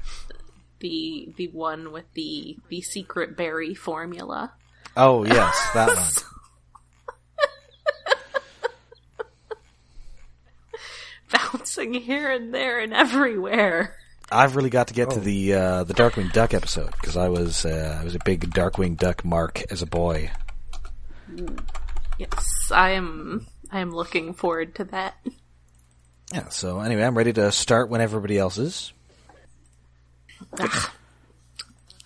[0.80, 4.52] the the one with the the secret berry formula.
[4.96, 6.10] Oh yes, that one.
[11.30, 13.96] Bouncing here and there and everywhere.
[14.30, 15.20] I've really got to get to Oh.
[15.20, 18.96] the uh, the Darkwing Duck episode because I was uh, I was a big Darkwing
[18.96, 20.30] Duck mark as a boy.
[22.18, 25.14] Yes, I am I am looking forward to that.
[26.32, 26.48] Yeah.
[26.48, 28.92] So anyway, I'm ready to start when everybody else is.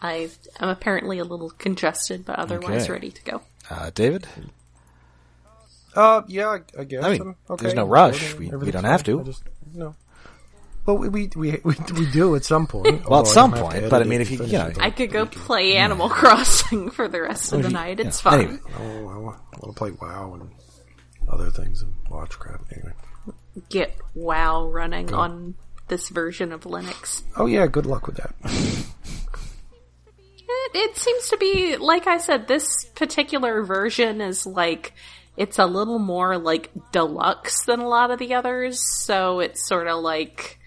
[0.02, 0.28] I
[0.60, 2.92] am apparently a little congested, but otherwise Okay.
[2.92, 3.42] ready to go.
[3.70, 4.26] Uh, David.
[5.94, 7.02] Uh, yeah, I, I guess.
[7.04, 7.62] I mean, I'm okay.
[7.62, 8.34] there's no rush.
[8.34, 9.14] We- we everything's don't have fine.
[9.16, 9.20] to.
[9.20, 9.42] I just,
[9.74, 9.94] no.
[10.84, 13.08] Well, we, we, we, we, we do at some point.
[13.08, 14.38] Well, although at I some don't have to point, but I edit mean, if you-
[14.42, 14.86] and you finish know, it.
[14.86, 17.98] I could go play Animal Crossing for the rest of the night.
[17.98, 18.30] It's Yeah.
[18.30, 18.40] fine.
[18.40, 18.58] Anyway.
[18.78, 20.50] Oh, I want, I want to play WoW and
[21.28, 22.60] other things and watch crap.
[22.70, 22.92] Anyway.
[23.70, 25.54] Get WoW running on
[25.88, 27.22] this version of Linux.
[27.36, 28.34] Oh yeah, good luck with that.
[30.48, 34.92] It, it seems to be, like I said, this particular version is like,
[35.36, 39.86] it's a little more like deluxe than a lot of the others, so it's sort
[39.86, 40.58] of like,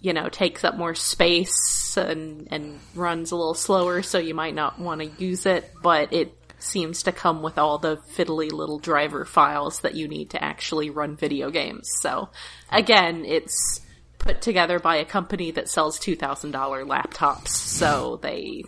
[0.00, 4.54] you know, takes up more space and, and runs a little slower, so you might
[4.54, 8.78] not want to use it, but it seems to come with all the fiddly little
[8.78, 11.88] driver files that you need to actually run video games.
[12.00, 12.28] So,
[12.70, 13.80] again, it's
[14.18, 16.52] put together by a company that sells $2,000
[16.86, 18.62] laptops, so they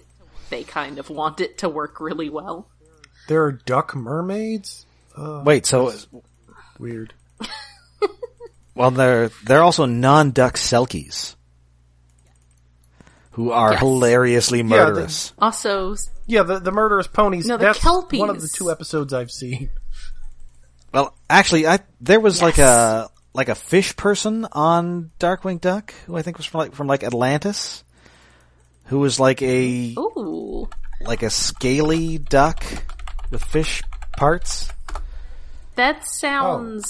[0.51, 2.69] they kind of want it to work really well.
[3.29, 4.87] There are duck mermaids.
[5.17, 5.93] Oh, Wait, so
[6.79, 7.13] Weird.
[8.75, 11.35] well, they're they're also non-duck selkies.
[13.33, 13.81] who are Yes.
[13.81, 15.33] hilariously the- murderous.
[15.39, 15.95] Also,
[16.31, 17.45] Yeah, the the murderous ponies.
[17.45, 18.21] No, the that's Kelpies.
[18.21, 19.69] one of the two episodes I've seen.
[20.95, 26.17] well, actually, I there was like a like a fish person on Darkwing Duck who
[26.17, 27.83] I think was from like from like Atlantis,
[28.85, 30.69] who was like a ooh,
[31.01, 32.65] like a scaly duck
[33.33, 33.83] with fish
[34.17, 34.71] parts.
[35.75, 36.89] that sounds.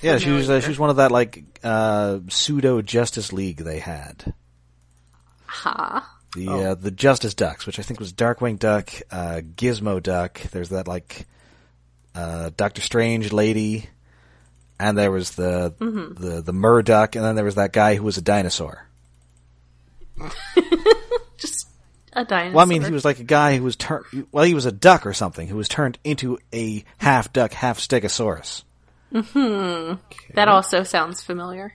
[0.00, 3.80] Yeah, she was uh, she was one of that like uh, pseudo Justice League they
[3.80, 4.32] had.
[5.44, 6.00] Huh.
[6.38, 6.60] The Oh.
[6.70, 10.40] uh, the Justice Ducks, which I think was Darkwing Duck, uh, Gizmo Duck.
[10.52, 11.26] There's that like
[12.14, 13.88] uh, Doctor Strange lady,
[14.78, 16.22] and there was the Mm-hmm.
[16.22, 18.86] the the Murduck, and then there was that guy who was a dinosaur.
[21.38, 21.68] Just
[22.12, 22.54] a dinosaur.
[22.56, 24.04] Well, I mean, he was like a guy who was turned.
[24.32, 27.78] Well, he was a duck or something who was turned into a half duck, half
[27.78, 28.62] stegosaurus.
[29.14, 29.94] Hmm.
[30.34, 31.74] That also sounds familiar.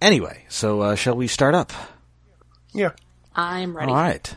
[0.00, 1.72] Anyway, so uh, shall we start up?
[2.74, 2.90] Yeah.
[3.34, 3.90] I'm ready.
[3.90, 4.36] All right.